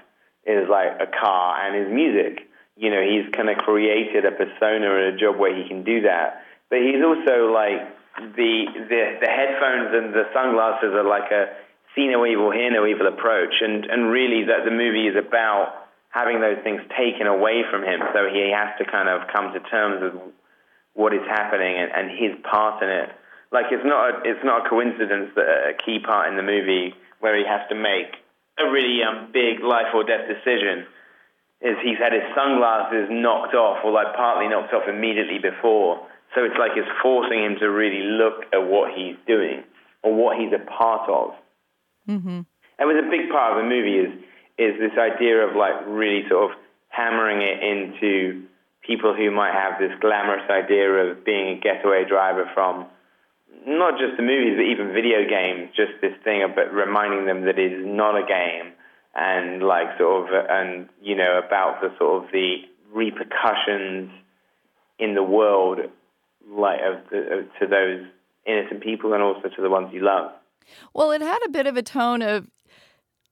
is 0.50 0.65
like 0.67 0.97
a 0.97 1.06
car 1.06 1.62
and 1.62 1.78
his 1.78 1.93
music. 1.93 2.50
You 2.76 2.89
know, 2.89 3.02
he's 3.02 3.30
kind 3.34 3.50
of 3.50 3.58
created 3.58 4.26
a 4.26 4.32
persona 4.32 4.89
and 4.89 5.15
a 5.15 5.17
job 5.17 5.38
where 5.38 5.54
he 5.56 5.67
can 5.67 5.84
do 5.84 6.02
that. 6.02 6.41
But 6.69 6.80
he's 6.80 7.03
also 7.03 7.51
like 7.51 7.82
the 8.36 8.53
the 8.89 9.01
the 9.21 9.32
headphones 9.32 9.93
and 9.93 10.13
the 10.13 10.27
sunglasses 10.34 10.91
are 10.93 11.08
like 11.08 11.32
a 11.32 11.56
see 11.95 12.08
no 12.08 12.25
evil, 12.25 12.51
hear 12.51 12.71
no 12.71 12.86
evil 12.86 13.08
approach, 13.08 13.62
and 13.62 13.86
and 13.86 14.12
really 14.12 14.45
that 14.45 14.65
the 14.65 14.71
movie 14.71 15.08
is 15.08 15.15
about 15.15 15.88
having 16.10 16.41
those 16.41 16.58
things 16.63 16.82
taken 16.97 17.27
away 17.27 17.63
from 17.69 17.84
him. 17.84 18.01
So 18.13 18.27
he 18.32 18.51
has 18.51 18.73
to 18.80 18.86
kind 18.89 19.08
of 19.08 19.27
come 19.34 19.53
to 19.53 19.60
terms 19.69 20.01
with 20.01 20.15
what 20.93 21.13
is 21.13 21.21
happening 21.30 21.77
and, 21.77 21.91
and 21.93 22.06
his 22.10 22.34
part 22.41 22.82
in 22.82 22.89
it. 22.89 23.10
Like 23.51 23.69
it's 23.71 23.86
not 23.86 24.01
a, 24.10 24.12
it's 24.25 24.43
not 24.43 24.65
a 24.65 24.69
coincidence 24.69 25.32
that 25.36 25.45
a 25.45 25.73
key 25.77 25.99
part 25.99 26.27
in 26.27 26.36
the 26.36 26.43
movie 26.43 26.95
where 27.19 27.38
he 27.38 27.45
has 27.45 27.62
to 27.69 27.75
make 27.75 28.17
a 28.58 28.65
really 28.69 28.99
um, 29.06 29.30
big 29.32 29.62
life 29.62 29.93
or 29.93 30.03
death 30.03 30.25
decision 30.27 30.89
is 31.62 31.77
he's 31.82 31.97
had 31.97 32.13
his 32.13 32.25
sunglasses 32.34 33.10
knocked 33.10 33.53
off 33.53 33.86
or 33.86 33.91
like 33.91 34.13
partly 34.15 34.49
knocked 34.49 34.73
off 34.73 34.89
immediately 34.89 35.39
before. 35.39 36.06
So 36.36 36.44
it's 36.44 36.58
like 36.60 36.72
it's 36.76 36.90
forcing 37.02 37.44
him 37.44 37.56
to 37.60 37.68
really 37.68 38.04
look 38.04 38.46
at 38.54 38.60
what 38.68 38.92
he's 38.94 39.16
doing 39.26 39.63
or 40.04 40.13
what 40.13 40.38
he's 40.38 40.54
a 40.54 40.63
part 40.66 41.10
of. 41.10 41.32
mm-hmm. 42.08 42.42
It 42.80 42.86
was 42.86 43.04
a 43.04 43.10
big 43.10 43.32
part 43.32 43.58
of 43.58 43.63
the 43.63 43.70
movie 43.70 43.98
is 43.98 44.13
is 44.58 44.80
this 44.80 44.98
idea 44.98 45.46
of 45.46 45.56
like 45.56 45.76
really 45.88 46.28
sort 46.30 46.52
of 46.52 46.58
hammering 46.90 47.42
it 47.42 47.62
into 47.62 48.48
people 48.86 49.13
who 49.13 49.30
might 49.30 49.54
have 49.54 49.80
this 49.80 49.92
glamorous 50.00 50.50
idea 50.50 50.90
of 50.90 51.26
being 51.26 51.58
a 51.58 51.60
getaway 51.60 52.06
driver 52.08 52.50
from 52.54 52.88
not 53.66 54.00
just 54.00 54.16
the 54.18 54.24
movies, 54.24 54.56
but 54.56 54.63
even 54.63 54.94
video 54.94 55.28
games, 55.28 55.70
just 55.76 55.92
this 56.02 56.13
thing 56.24 56.42
about 56.42 56.74
reminding 56.74 57.26
them 57.26 57.46
that 57.46 57.60
it 57.60 57.74
is 57.74 57.86
not 57.86 58.16
a 58.16 58.26
game 58.26 58.74
and 59.13 59.62
like 59.62 59.98
sort 59.98 60.30
of, 60.30 60.46
and 60.50 60.88
you 61.02 61.16
know, 61.16 61.42
about 61.46 61.82
the 61.82 61.92
sort 61.98 62.24
of 62.24 62.32
the 62.32 62.63
repercussions 62.94 64.10
in 65.00 65.16
the 65.16 65.24
world 65.24 65.80
like 66.50 66.80
of 66.82 67.10
the, 67.10 67.18
of, 67.18 67.46
to 67.60 67.68
those 67.68 68.06
innocent 68.46 68.82
people 68.82 69.14
and 69.14 69.22
also 69.22 69.50
to 69.50 69.62
the 69.62 69.70
ones 69.70 69.90
you 69.94 70.04
love. 70.04 70.32
Well, 70.94 71.12
it 71.12 71.22
had 71.22 71.40
a 71.46 71.50
bit 71.50 71.68
of 71.68 71.78
a 71.78 71.84
tone 71.84 72.22
of 72.22 72.48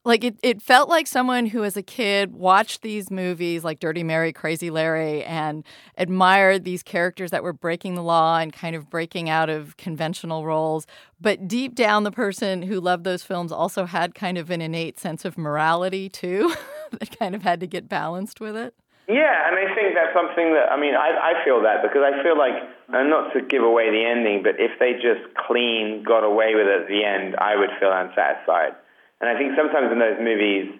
like 0.06 0.22
it, 0.22 0.38
it 0.42 0.62
felt 0.62 0.88
like 0.88 1.08
someone 1.08 1.46
who 1.46 1.64
as 1.64 1.76
a 1.76 1.82
kid 1.82 2.32
watched 2.32 2.82
these 2.82 3.10
movies 3.10 3.64
like 3.64 3.80
dirty 3.80 4.04
mary 4.04 4.32
crazy 4.32 4.70
larry 4.70 5.24
and 5.24 5.64
admired 5.98 6.64
these 6.64 6.82
characters 6.82 7.32
that 7.32 7.42
were 7.42 7.52
breaking 7.52 7.96
the 7.96 8.02
law 8.02 8.38
and 8.38 8.52
kind 8.52 8.76
of 8.76 8.88
breaking 8.88 9.28
out 9.28 9.50
of 9.50 9.76
conventional 9.76 10.46
roles 10.46 10.86
but 11.20 11.48
deep 11.48 11.74
down 11.74 12.04
the 12.04 12.12
person 12.12 12.62
who 12.62 12.80
loved 12.80 13.02
those 13.04 13.24
films 13.24 13.50
also 13.50 13.84
had 13.84 14.14
kind 14.14 14.38
of 14.38 14.48
an 14.48 14.62
innate 14.62 14.98
sense 14.98 15.24
of 15.24 15.36
morality 15.36 16.08
too 16.08 16.54
that 16.92 17.18
kind 17.18 17.34
of 17.34 17.42
had 17.42 17.58
to 17.58 17.66
get 17.66 17.88
balanced 17.88 18.40
with 18.40 18.56
it 18.56 18.74
yeah, 19.08 19.46
and 19.46 19.54
I 19.54 19.70
think 19.74 19.94
that's 19.94 20.10
something 20.10 20.50
that 20.58 20.74
I 20.74 20.76
mean 20.76 20.98
I 20.98 21.14
I 21.14 21.44
feel 21.46 21.62
that 21.62 21.82
because 21.82 22.02
I 22.02 22.22
feel 22.26 22.34
like 22.34 22.58
and 22.90 23.10
not 23.10 23.32
to 23.34 23.42
give 23.42 23.62
away 23.62 23.90
the 23.90 24.02
ending, 24.02 24.42
but 24.42 24.58
if 24.58 24.78
they 24.82 24.98
just 24.98 25.22
clean 25.46 26.02
got 26.02 26.26
away 26.26 26.54
with 26.58 26.66
it 26.66 26.82
at 26.82 26.88
the 26.90 27.06
end, 27.06 27.38
I 27.38 27.54
would 27.54 27.70
feel 27.78 27.94
unsatisfied. 27.94 28.74
And 29.20 29.30
I 29.30 29.38
think 29.38 29.54
sometimes 29.54 29.94
in 29.94 29.98
those 29.98 30.18
movies, 30.18 30.74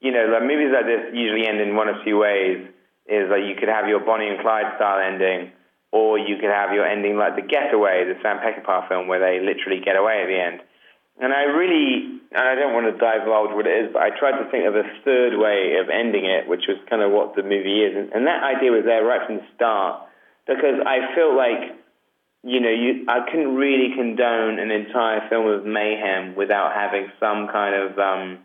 you 0.00 0.12
know, 0.12 0.28
like 0.28 0.44
movies 0.44 0.76
like 0.76 0.84
this 0.84 1.12
usually 1.16 1.48
end 1.48 1.60
in 1.60 1.76
one 1.76 1.88
of 1.88 1.96
two 2.04 2.20
ways. 2.20 2.68
Is 3.04 3.28
like 3.28 3.44
you 3.44 3.56
could 3.56 3.68
have 3.68 3.88
your 3.88 4.00
Bonnie 4.00 4.28
and 4.28 4.40
Clyde 4.40 4.76
style 4.76 4.96
ending, 4.96 5.52
or 5.92 6.18
you 6.18 6.36
could 6.40 6.48
have 6.48 6.72
your 6.72 6.88
ending 6.88 7.16
like 7.16 7.36
The 7.36 7.44
Getaway, 7.44 8.08
the 8.08 8.16
Sam 8.24 8.40
Peckinpah 8.40 8.88
film, 8.88 9.08
where 9.08 9.20
they 9.20 9.44
literally 9.44 9.84
get 9.84 9.96
away 9.96 10.24
at 10.24 10.28
the 10.28 10.40
end. 10.40 10.60
And 11.20 11.32
I 11.32 11.46
really, 11.46 12.18
and 12.34 12.42
I 12.42 12.54
don't 12.58 12.74
want 12.74 12.90
to 12.90 12.98
divulge 12.98 13.54
what 13.54 13.66
it 13.66 13.86
is, 13.86 13.92
but 13.92 14.02
I 14.02 14.10
tried 14.10 14.42
to 14.42 14.50
think 14.50 14.66
of 14.66 14.74
a 14.74 14.82
third 15.04 15.38
way 15.38 15.78
of 15.78 15.88
ending 15.88 16.26
it, 16.26 16.48
which 16.48 16.66
was 16.66 16.78
kind 16.90 17.02
of 17.02 17.12
what 17.12 17.36
the 17.36 17.42
movie 17.42 17.86
is. 17.86 17.94
And, 17.94 18.10
and 18.12 18.26
that 18.26 18.42
idea 18.42 18.74
was 18.74 18.82
there 18.84 19.04
right 19.04 19.22
from 19.26 19.38
the 19.38 19.46
start 19.54 20.10
because 20.46 20.82
I 20.82 21.14
feel 21.14 21.36
like, 21.36 21.78
you 22.42 22.58
know, 22.60 22.74
you, 22.74 23.06
I 23.06 23.30
couldn't 23.30 23.54
really 23.54 23.94
condone 23.94 24.58
an 24.58 24.70
entire 24.74 25.28
film 25.30 25.46
of 25.46 25.64
mayhem 25.64 26.34
without 26.34 26.74
having 26.74 27.06
some 27.22 27.46
kind 27.46 27.74
of 27.78 27.98
um, 27.98 28.38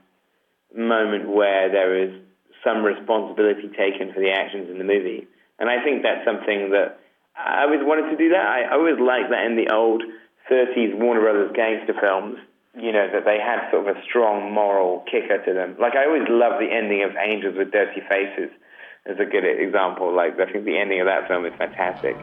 moment 0.77 1.27
where 1.27 1.73
there 1.73 1.97
is 1.97 2.21
some 2.63 2.85
responsibility 2.85 3.67
taken 3.73 4.13
for 4.13 4.21
the 4.21 4.29
actions 4.29 4.69
in 4.69 4.77
the 4.77 4.85
movie. 4.85 5.27
And 5.57 5.69
I 5.69 5.83
think 5.83 6.03
that's 6.03 6.23
something 6.23 6.69
that 6.71 7.01
I 7.35 7.63
always 7.63 7.81
wanted 7.81 8.11
to 8.11 8.17
do 8.17 8.29
that. 8.29 8.45
I 8.45 8.71
always 8.71 8.99
liked 9.01 9.31
that 9.31 9.45
in 9.49 9.57
the 9.57 9.73
old 9.73 10.03
30s 10.51 10.93
Warner 10.95 11.21
Brothers 11.21 11.51
gangster 11.55 11.97
films 11.99 12.37
you 12.75 12.91
know, 12.91 13.07
that 13.11 13.25
they 13.25 13.39
had 13.39 13.69
sort 13.71 13.87
of 13.87 13.97
a 13.97 14.01
strong 14.03 14.53
moral 14.53 15.03
kicker 15.09 15.43
to 15.43 15.53
them. 15.53 15.75
Like 15.79 15.95
I 15.95 16.05
always 16.05 16.27
love 16.29 16.59
the 16.59 16.69
ending 16.71 17.03
of 17.03 17.11
Angels 17.17 17.55
with 17.57 17.71
Dirty 17.71 18.01
Faces 18.07 18.51
as 19.05 19.17
a 19.19 19.25
good 19.25 19.43
example. 19.45 20.15
Like 20.15 20.39
I 20.39 20.51
think 20.51 20.65
the 20.65 20.77
ending 20.77 21.01
of 21.01 21.07
that 21.07 21.27
film 21.27 21.45
is 21.45 21.53
fantastic. 21.57 22.15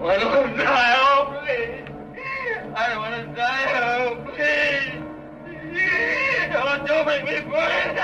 I 0.00 0.24
want 0.24 0.56
to 0.56 0.62
die, 0.62 0.96
please. 1.44 1.84
I 2.74 2.88
don't 2.88 3.02
want 3.02 3.14
to 3.26 3.34
die, 3.34 3.66
oh, 3.82 4.20
don't 6.86 7.06
make 7.06 7.24
me 7.24 7.40
burn. 7.50 7.96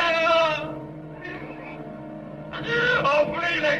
Oh, 3.09 3.25
please 3.35 3.63
me. 3.63 3.71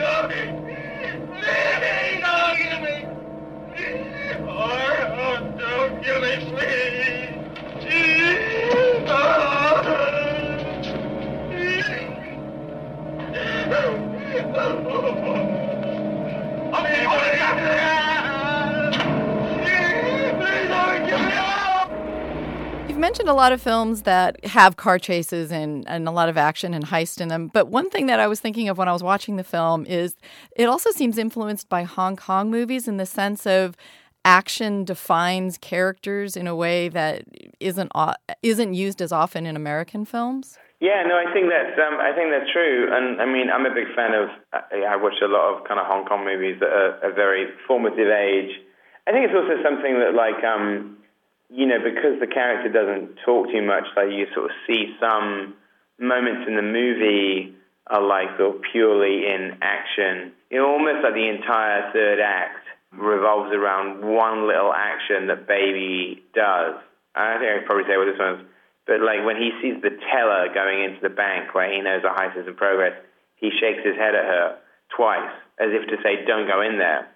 Please 3.75 4.05
me. 4.05 4.16
You've 22.89 22.99
mentioned 22.99 23.29
a 23.29 23.35
lot 23.35 23.53
of 23.53 23.61
films 23.61 24.03
that 24.03 24.45
have 24.47 24.77
car 24.77 24.99
chases 24.99 25.53
and, 25.53 25.87
and 25.87 26.09
a 26.09 26.11
lot 26.11 26.29
of 26.29 26.37
action 26.37 26.73
and 26.73 26.85
heist 26.87 27.21
in 27.21 27.29
them. 27.29 27.49
But 27.49 27.69
one 27.69 27.91
thing 27.91 28.07
that 28.07 28.21
I 28.21 28.27
was 28.27 28.41
thinking 28.41 28.69
of 28.69 28.79
when 28.79 28.89
I 28.89 28.93
was 28.93 29.03
watching 29.03 29.37
the 29.37 29.45
film 29.45 29.85
is 29.87 30.17
it 30.57 30.65
also 30.65 30.91
seems 30.91 31.19
influenced 31.19 31.69
by 31.69 31.83
Hong 31.83 32.17
Kong 32.17 32.51
movies 32.51 32.89
in 32.89 32.97
the 32.97 33.07
sense 33.07 33.47
of 33.47 33.77
action 34.27 34.83
defines 34.83 35.57
characters 35.57 36.37
in 36.37 36.49
a 36.49 36.57
way 36.57 36.89
that 36.89 37.23
isn't 37.61 37.93
isn't 38.43 38.75
used 38.75 39.01
as 39.01 39.13
often 39.13 39.47
in 39.47 39.55
American 39.55 40.05
films? 40.05 40.59
Yeah, 40.81 41.07
no, 41.07 41.15
I 41.15 41.33
think 41.33 41.47
that's 41.49 41.79
um, 41.79 41.97
I 42.03 42.13
think 42.13 42.35
that's 42.35 42.51
true, 42.53 42.91
and 42.91 43.23
I 43.23 43.25
mean 43.25 43.49
I'm 43.49 43.65
a 43.65 43.73
big 43.73 43.87
fan 43.95 44.13
of. 44.13 44.29
I 44.53 44.97
watch 44.99 45.23
a 45.23 45.31
lot 45.31 45.55
of 45.55 45.65
kind 45.65 45.79
of 45.79 45.87
Hong 45.87 46.05
Kong 46.05 46.27
movies 46.27 46.59
at 46.61 46.69
are 46.69 47.11
a 47.11 47.15
very 47.15 47.47
formative 47.67 48.11
age. 48.11 48.51
I 49.07 49.13
think 49.13 49.31
it's 49.31 49.39
also 49.39 49.63
something 49.63 49.95
that 50.03 50.13
like 50.13 50.43
um, 50.43 50.99
you 51.49 51.65
know 51.65 51.79
because 51.79 52.19
the 52.19 52.27
character 52.27 52.69
doesn't 52.69 53.23
talk 53.25 53.47
too 53.49 53.63
much, 53.63 53.87
like 53.97 54.11
you 54.11 54.27
sort 54.35 54.51
of 54.51 54.55
see 54.67 54.93
some 54.99 55.55
moments 56.03 56.51
in 56.51 56.57
the 56.57 56.67
movie 56.67 57.55
are 57.87 58.03
like 58.03 58.37
sort 58.37 58.57
of 58.57 58.63
purely 58.75 59.23
in 59.23 59.63
action. 59.63 60.35
You 60.51 60.59
know, 60.59 60.67
almost 60.67 61.07
like 61.07 61.15
the 61.15 61.31
entire 61.31 61.95
third 61.95 62.19
act 62.19 62.66
revolves 62.99 63.53
around 63.53 64.05
one 64.05 64.47
little 64.47 64.73
action 64.73 65.29
that 65.29 65.47
Baby 65.47 66.23
does. 66.35 66.77
I 67.15 67.39
think 67.39 67.51
I 67.51 67.59
can 67.59 67.67
probably 67.67 67.85
say 67.85 67.97
what 67.97 68.07
this 68.07 68.19
one 68.19 68.41
is. 68.41 68.47
But 68.87 69.01
like 69.01 69.25
when 69.25 69.37
he 69.37 69.51
sees 69.61 69.83
the 69.83 69.91
teller 70.13 70.49
going 70.55 70.85
into 70.85 71.01
the 71.03 71.11
bank 71.11 71.55
where 71.55 71.73
he 71.73 71.81
knows 71.81 72.05
a 72.05 72.15
heist 72.15 72.39
is 72.39 72.47
in 72.47 72.55
progress, 72.55 72.95
he 73.37 73.51
shakes 73.51 73.85
his 73.85 73.97
head 73.97 74.15
at 74.15 74.25
her 74.25 74.59
twice 74.95 75.33
as 75.59 75.71
if 75.73 75.89
to 75.89 75.97
say, 76.03 76.25
don't 76.27 76.47
go 76.47 76.61
in 76.63 76.79
there. 76.79 77.09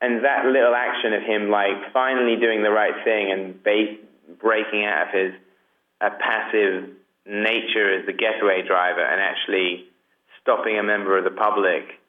And 0.00 0.24
that 0.24 0.46
little 0.46 0.74
action 0.74 1.12
of 1.12 1.22
him 1.22 1.50
like 1.50 1.92
finally 1.92 2.36
doing 2.36 2.62
the 2.62 2.70
right 2.70 3.04
thing 3.04 3.30
and 3.30 3.62
ba- 3.62 3.96
breaking 4.40 4.84
out 4.84 5.08
of 5.08 5.14
his 5.14 5.32
passive 6.00 6.90
nature 7.26 7.98
as 7.98 8.06
the 8.06 8.12
getaway 8.12 8.62
driver 8.66 9.04
and 9.04 9.20
actually 9.20 9.86
stopping 10.40 10.78
a 10.78 10.82
member 10.82 11.16
of 11.16 11.24
the 11.24 11.30
public 11.30 12.01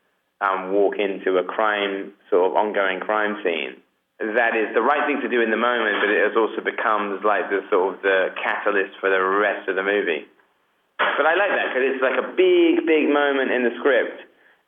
um, 0.44 0.74
walk 0.74 1.00
into 1.00 1.40
a 1.40 1.44
crime, 1.44 2.12
sort 2.30 2.52
of 2.52 2.58
ongoing 2.58 3.00
crime 3.00 3.40
scene. 3.44 3.80
That 4.20 4.56
is 4.56 4.76
the 4.76 4.82
right 4.82 5.08
thing 5.08 5.22
to 5.22 5.30
do 5.30 5.42
in 5.42 5.50
the 5.50 5.58
moment, 5.58 6.04
but 6.04 6.10
it 6.12 6.20
has 6.20 6.36
also 6.36 6.60
becomes 6.60 7.24
like 7.24 7.50
the 7.50 7.62
sort 7.72 7.96
of 7.96 8.02
the 8.04 8.36
catalyst 8.36 9.00
for 9.00 9.10
the 9.10 9.20
rest 9.20 9.68
of 9.70 9.76
the 9.76 9.84
movie. 9.84 10.28
But 11.00 11.26
I 11.26 11.36
like 11.36 11.50
that 11.50 11.72
because 11.72 11.84
it's 11.96 12.04
like 12.04 12.20
a 12.20 12.28
big, 12.36 12.86
big 12.86 13.10
moment 13.10 13.52
in 13.52 13.64
the 13.64 13.72
script, 13.80 14.22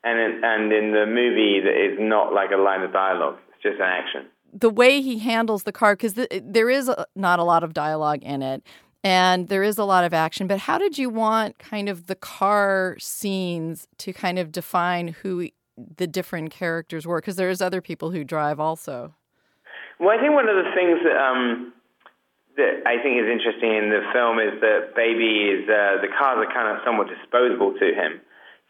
and 0.03 0.19
in, 0.19 0.43
and 0.43 0.73
in 0.73 0.91
the 0.91 1.05
movie 1.05 1.61
that 1.61 1.75
is 1.75 1.97
not 1.99 2.33
like 2.33 2.51
a 2.51 2.57
line 2.57 2.81
of 2.81 2.91
dialogue. 2.91 3.37
It's 3.53 3.63
just 3.63 3.79
an 3.79 3.87
action. 3.87 4.25
The 4.53 4.69
way 4.69 5.01
he 5.01 5.19
handles 5.19 5.63
the 5.63 5.71
car, 5.71 5.95
because 5.95 6.13
the, 6.13 6.27
there 6.43 6.69
is 6.69 6.87
a, 6.89 7.05
not 7.15 7.39
a 7.39 7.43
lot 7.43 7.63
of 7.63 7.73
dialogue 7.73 8.23
in 8.23 8.41
it, 8.41 8.63
and 9.03 9.47
there 9.49 9.63
is 9.63 9.77
a 9.77 9.83
lot 9.83 10.03
of 10.03 10.13
action. 10.13 10.47
But 10.47 10.59
how 10.59 10.77
did 10.77 10.97
you 10.97 11.09
want 11.09 11.59
kind 11.59 11.89
of 11.89 12.07
the 12.07 12.15
car 12.15 12.97
scenes 12.99 13.87
to 13.99 14.13
kind 14.13 14.39
of 14.39 14.51
define 14.51 15.09
who 15.09 15.49
the 15.77 16.07
different 16.07 16.51
characters 16.51 17.05
were? 17.05 17.19
Because 17.19 17.35
there's 17.35 17.61
other 17.61 17.81
people 17.81 18.11
who 18.11 18.23
drive 18.23 18.59
also. 18.59 19.13
Well, 19.99 20.11
I 20.11 20.19
think 20.19 20.33
one 20.33 20.47
of 20.47 20.55
the 20.55 20.71
things 20.75 20.99
that 21.03 21.15
um, 21.15 21.73
that 22.57 22.83
I 22.87 22.99
think 23.03 23.19
is 23.19 23.27
interesting 23.27 23.75
in 23.75 23.91
the 23.91 24.03
film 24.11 24.39
is 24.39 24.59
that 24.59 24.95
Baby 24.95 25.51
is 25.51 25.67
uh, 25.67 25.99
the 25.99 26.11
cars 26.11 26.39
are 26.39 26.51
kind 26.51 26.71
of 26.71 26.83
somewhat 26.83 27.07
disposable 27.11 27.75
to 27.79 27.87
him. 27.95 28.19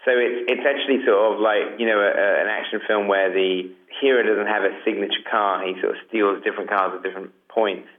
So 0.06 0.14
it's 0.14 0.46
it's 0.50 0.66
actually 0.66 1.02
sort 1.06 1.34
of 1.34 1.42
like 1.42 1.82
you 1.82 1.86
know 1.90 1.98
a, 1.98 2.12
a, 2.14 2.28
an 2.46 2.50
action 2.50 2.82
film 2.86 3.10
where 3.10 3.34
the 3.34 3.74
hero 4.02 4.22
doesn't 4.22 4.50
have 4.50 4.66
a 4.66 4.74
signature 4.86 5.26
car; 5.30 5.66
he 5.66 5.74
sort 5.82 5.98
of 5.98 6.00
steals 6.10 6.42
different 6.46 6.70
cars 6.70 6.94
at 6.98 7.02
different 7.02 7.34
points. 7.50 7.90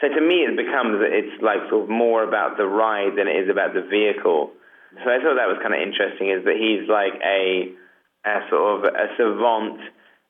So 0.00 0.08
to 0.08 0.20
me, 0.20 0.44
it 0.44 0.56
becomes 0.56 1.00
it's 1.00 1.40
like 1.40 1.64
sort 1.72 1.88
of 1.88 1.90
more 1.92 2.24
about 2.24 2.60
the 2.60 2.68
ride 2.68 3.16
than 3.16 3.28
it 3.28 3.36
is 3.44 3.48
about 3.48 3.72
the 3.72 3.84
vehicle. 3.84 4.52
So 5.00 5.08
I 5.08 5.18
thought 5.24 5.40
that 5.40 5.48
was 5.48 5.56
kind 5.64 5.72
of 5.72 5.80
interesting. 5.80 6.28
Is 6.28 6.44
that 6.44 6.60
he's 6.60 6.84
like 6.84 7.16
a 7.24 7.72
a 8.24 8.40
sort 8.50 8.78
of 8.78 8.94
a 8.94 9.06
savant 9.16 9.80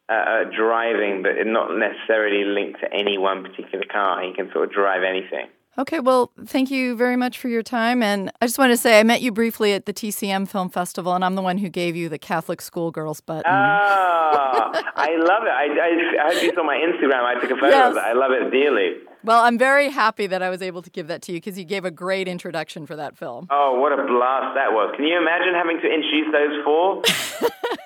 uh, 0.08 0.12
uh, 0.12 0.44
driving, 0.56 1.22
but 1.22 1.32
not 1.46 1.76
necessarily 1.76 2.44
linked 2.44 2.80
to 2.80 2.92
any 2.92 3.16
one 3.18 3.42
particular 3.42 3.84
car. 3.90 4.22
He 4.22 4.34
can 4.34 4.50
sort 4.52 4.68
of 4.68 4.72
drive 4.72 5.02
anything. 5.02 5.48
Okay, 5.76 5.98
well, 5.98 6.30
thank 6.46 6.70
you 6.70 6.94
very 6.94 7.16
much 7.16 7.38
for 7.38 7.48
your 7.48 7.62
time. 7.62 8.02
And 8.02 8.30
I 8.40 8.46
just 8.46 8.58
want 8.58 8.70
to 8.70 8.76
say, 8.76 9.00
I 9.00 9.02
met 9.02 9.22
you 9.22 9.32
briefly 9.32 9.72
at 9.72 9.86
the 9.86 9.92
TCM 9.92 10.46
Film 10.48 10.68
Festival, 10.68 11.14
and 11.14 11.24
I'm 11.24 11.34
the 11.34 11.42
one 11.42 11.58
who 11.58 11.68
gave 11.68 11.96
you 11.96 12.08
the 12.08 12.18
Catholic 12.18 12.60
schoolgirls 12.60 13.20
button. 13.20 13.44
Ah, 13.46 14.70
I 14.94 15.16
love 15.16 15.42
it. 15.42 15.50
I, 15.50 15.66
I, 15.80 16.28
I 16.28 16.34
hope 16.34 16.42
you 16.42 16.52
saw 16.54 16.62
my 16.62 16.76
Instagram. 16.76 17.24
I 17.24 17.40
took 17.40 17.50
a 17.50 17.54
photo 17.56 17.68
yes. 17.68 17.90
of 17.90 17.96
it. 17.96 18.00
I 18.00 18.12
love 18.12 18.30
it 18.30 18.50
dearly. 18.50 18.98
Well, 19.24 19.42
I'm 19.42 19.56
very 19.56 19.88
happy 19.88 20.26
that 20.26 20.42
I 20.42 20.50
was 20.50 20.60
able 20.60 20.82
to 20.82 20.90
give 20.90 21.08
that 21.08 21.22
to 21.22 21.32
you 21.32 21.38
because 21.38 21.58
you 21.58 21.64
gave 21.64 21.86
a 21.86 21.90
great 21.90 22.28
introduction 22.28 22.84
for 22.86 22.94
that 22.96 23.16
film. 23.16 23.48
Oh, 23.50 23.80
what 23.80 23.92
a 23.92 23.96
blast 24.04 24.54
that 24.54 24.72
was. 24.72 24.92
Can 24.96 25.06
you 25.06 25.16
imagine 25.16 25.54
having 25.56 25.80
to 25.80 25.88
introduce 25.88 26.28
those 26.30 26.64
four? 26.64 27.02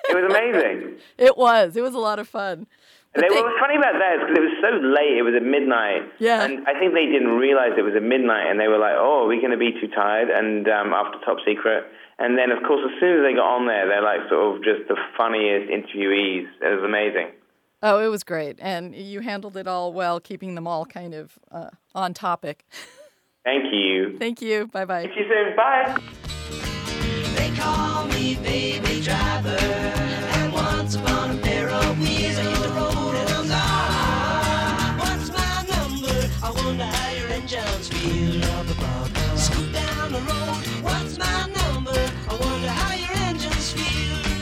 It 0.09 0.15
was 0.15 0.25
amazing. 0.29 0.97
It 1.17 1.37
was. 1.37 1.75
It 1.75 1.81
was 1.81 1.93
a 1.93 1.99
lot 1.99 2.19
of 2.19 2.27
fun. 2.27 2.65
And 3.13 3.23
they, 3.23 3.29
what 3.29 3.45
was 3.45 3.57
funny 3.59 3.75
about 3.75 3.93
that 3.97 4.19
is 4.19 4.19
because 4.27 4.37
it 4.37 4.45
was 4.45 4.57
so 4.61 4.71
late, 4.83 5.17
it 5.17 5.25
was 5.25 5.33
at 5.35 5.43
midnight. 5.43 6.05
Yeah. 6.19 6.43
And 6.43 6.67
I 6.67 6.77
think 6.77 6.93
they 6.93 7.07
didn't 7.07 7.39
realize 7.39 7.73
it 7.77 7.87
was 7.87 7.95
at 7.95 8.03
midnight, 8.03 8.51
and 8.51 8.59
they 8.59 8.67
were 8.67 8.77
like, 8.77 8.95
oh, 8.97 9.25
are 9.25 9.29
we 9.29 9.41
going 9.41 9.55
to 9.55 9.59
be 9.59 9.73
too 9.79 9.87
tired? 9.89 10.29
And 10.29 10.67
um, 10.67 10.93
after 10.93 11.17
Top 11.25 11.39
Secret. 11.45 11.87
And 12.19 12.37
then, 12.37 12.51
of 12.51 12.61
course, 12.67 12.83
as 12.83 12.93
soon 12.99 13.19
as 13.19 13.23
they 13.23 13.33
got 13.33 13.47
on 13.47 13.65
there, 13.65 13.87
they're 13.87 14.03
like 14.03 14.27
sort 14.29 14.57
of 14.57 14.63
just 14.63 14.87
the 14.91 14.99
funniest 15.15 15.71
interviewees. 15.71 16.51
It 16.61 16.71
was 16.75 16.83
amazing. 16.83 17.31
Oh, 17.81 17.99
it 17.99 18.07
was 18.07 18.23
great. 18.23 18.57
And 18.61 18.93
you 18.93 19.21
handled 19.21 19.55
it 19.55 19.67
all 19.67 19.93
well, 19.93 20.19
keeping 20.19 20.55
them 20.55 20.67
all 20.67 20.85
kind 20.85 21.13
of 21.13 21.39
uh, 21.51 21.69
on 21.95 22.13
topic. 22.13 22.65
Thank 23.43 23.73
you. 23.73 24.17
Thank 24.17 24.41
you. 24.41 24.67
Bye 24.67 24.85
bye. 24.85 25.03
See 25.03 25.21
you 25.21 25.27
soon. 25.27 25.55
Bye. 25.55 25.97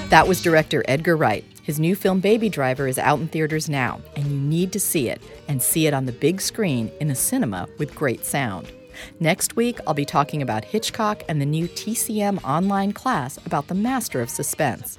That 0.09 0.25
was 0.25 0.41
director 0.41 0.85
Edgar 0.87 1.17
Wright. 1.17 1.43
His 1.63 1.81
new 1.81 1.93
film 1.93 2.21
Baby 2.21 2.47
Driver 2.47 2.87
is 2.87 2.97
out 2.97 3.19
in 3.19 3.27
theaters 3.27 3.69
now, 3.69 3.99
and 4.15 4.25
you 4.25 4.37
need 4.37 4.71
to 4.71 4.79
see 4.79 5.09
it, 5.09 5.21
and 5.49 5.61
see 5.61 5.85
it 5.85 5.93
on 5.93 6.05
the 6.05 6.13
big 6.13 6.39
screen 6.39 6.89
in 7.01 7.11
a 7.11 7.15
cinema 7.15 7.67
with 7.77 7.93
great 7.93 8.23
sound. 8.23 8.71
Next 9.19 9.57
week, 9.57 9.79
I'll 9.85 9.93
be 9.93 10.05
talking 10.05 10.41
about 10.41 10.63
Hitchcock 10.63 11.23
and 11.27 11.41
the 11.41 11.45
new 11.45 11.67
TCM 11.67 12.41
online 12.45 12.93
class 12.93 13.37
about 13.45 13.67
the 13.67 13.75
master 13.75 14.21
of 14.21 14.29
suspense. 14.29 14.97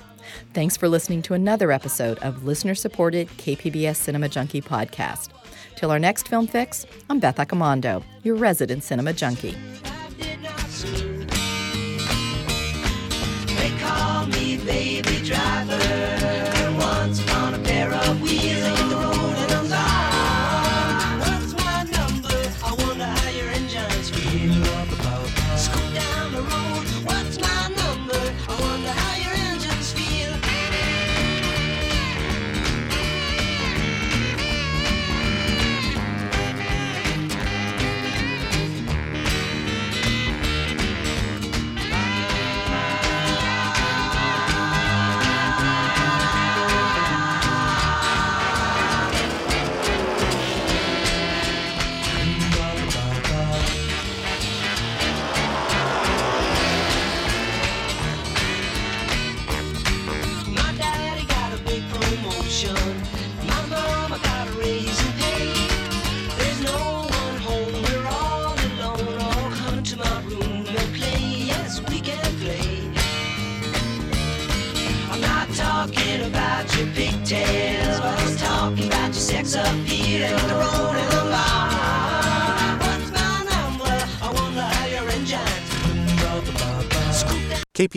Thanks 0.53 0.77
for 0.77 0.91
listening 0.91 1.23
to 1.23 1.33
another 1.33 1.73
episode 1.73 2.19
of 2.19 2.45
listener 2.45 2.75
supported 2.75 3.29
KPBS 3.39 3.97
Cinema 3.97 4.29
Junkie 4.29 4.61
podcast. 4.61 5.31
Till 5.75 5.91
our 5.91 5.99
next 5.99 6.29
film 6.29 6.47
fix, 6.47 6.85
I'm 7.09 7.19
Beth 7.19 7.37
Accomando, 7.37 8.05
your 8.25 8.37
resident 8.37 8.85
cinema 8.85 9.15
junkie. 9.15 9.57
Baby 14.69 15.17
driver. 15.25 16.08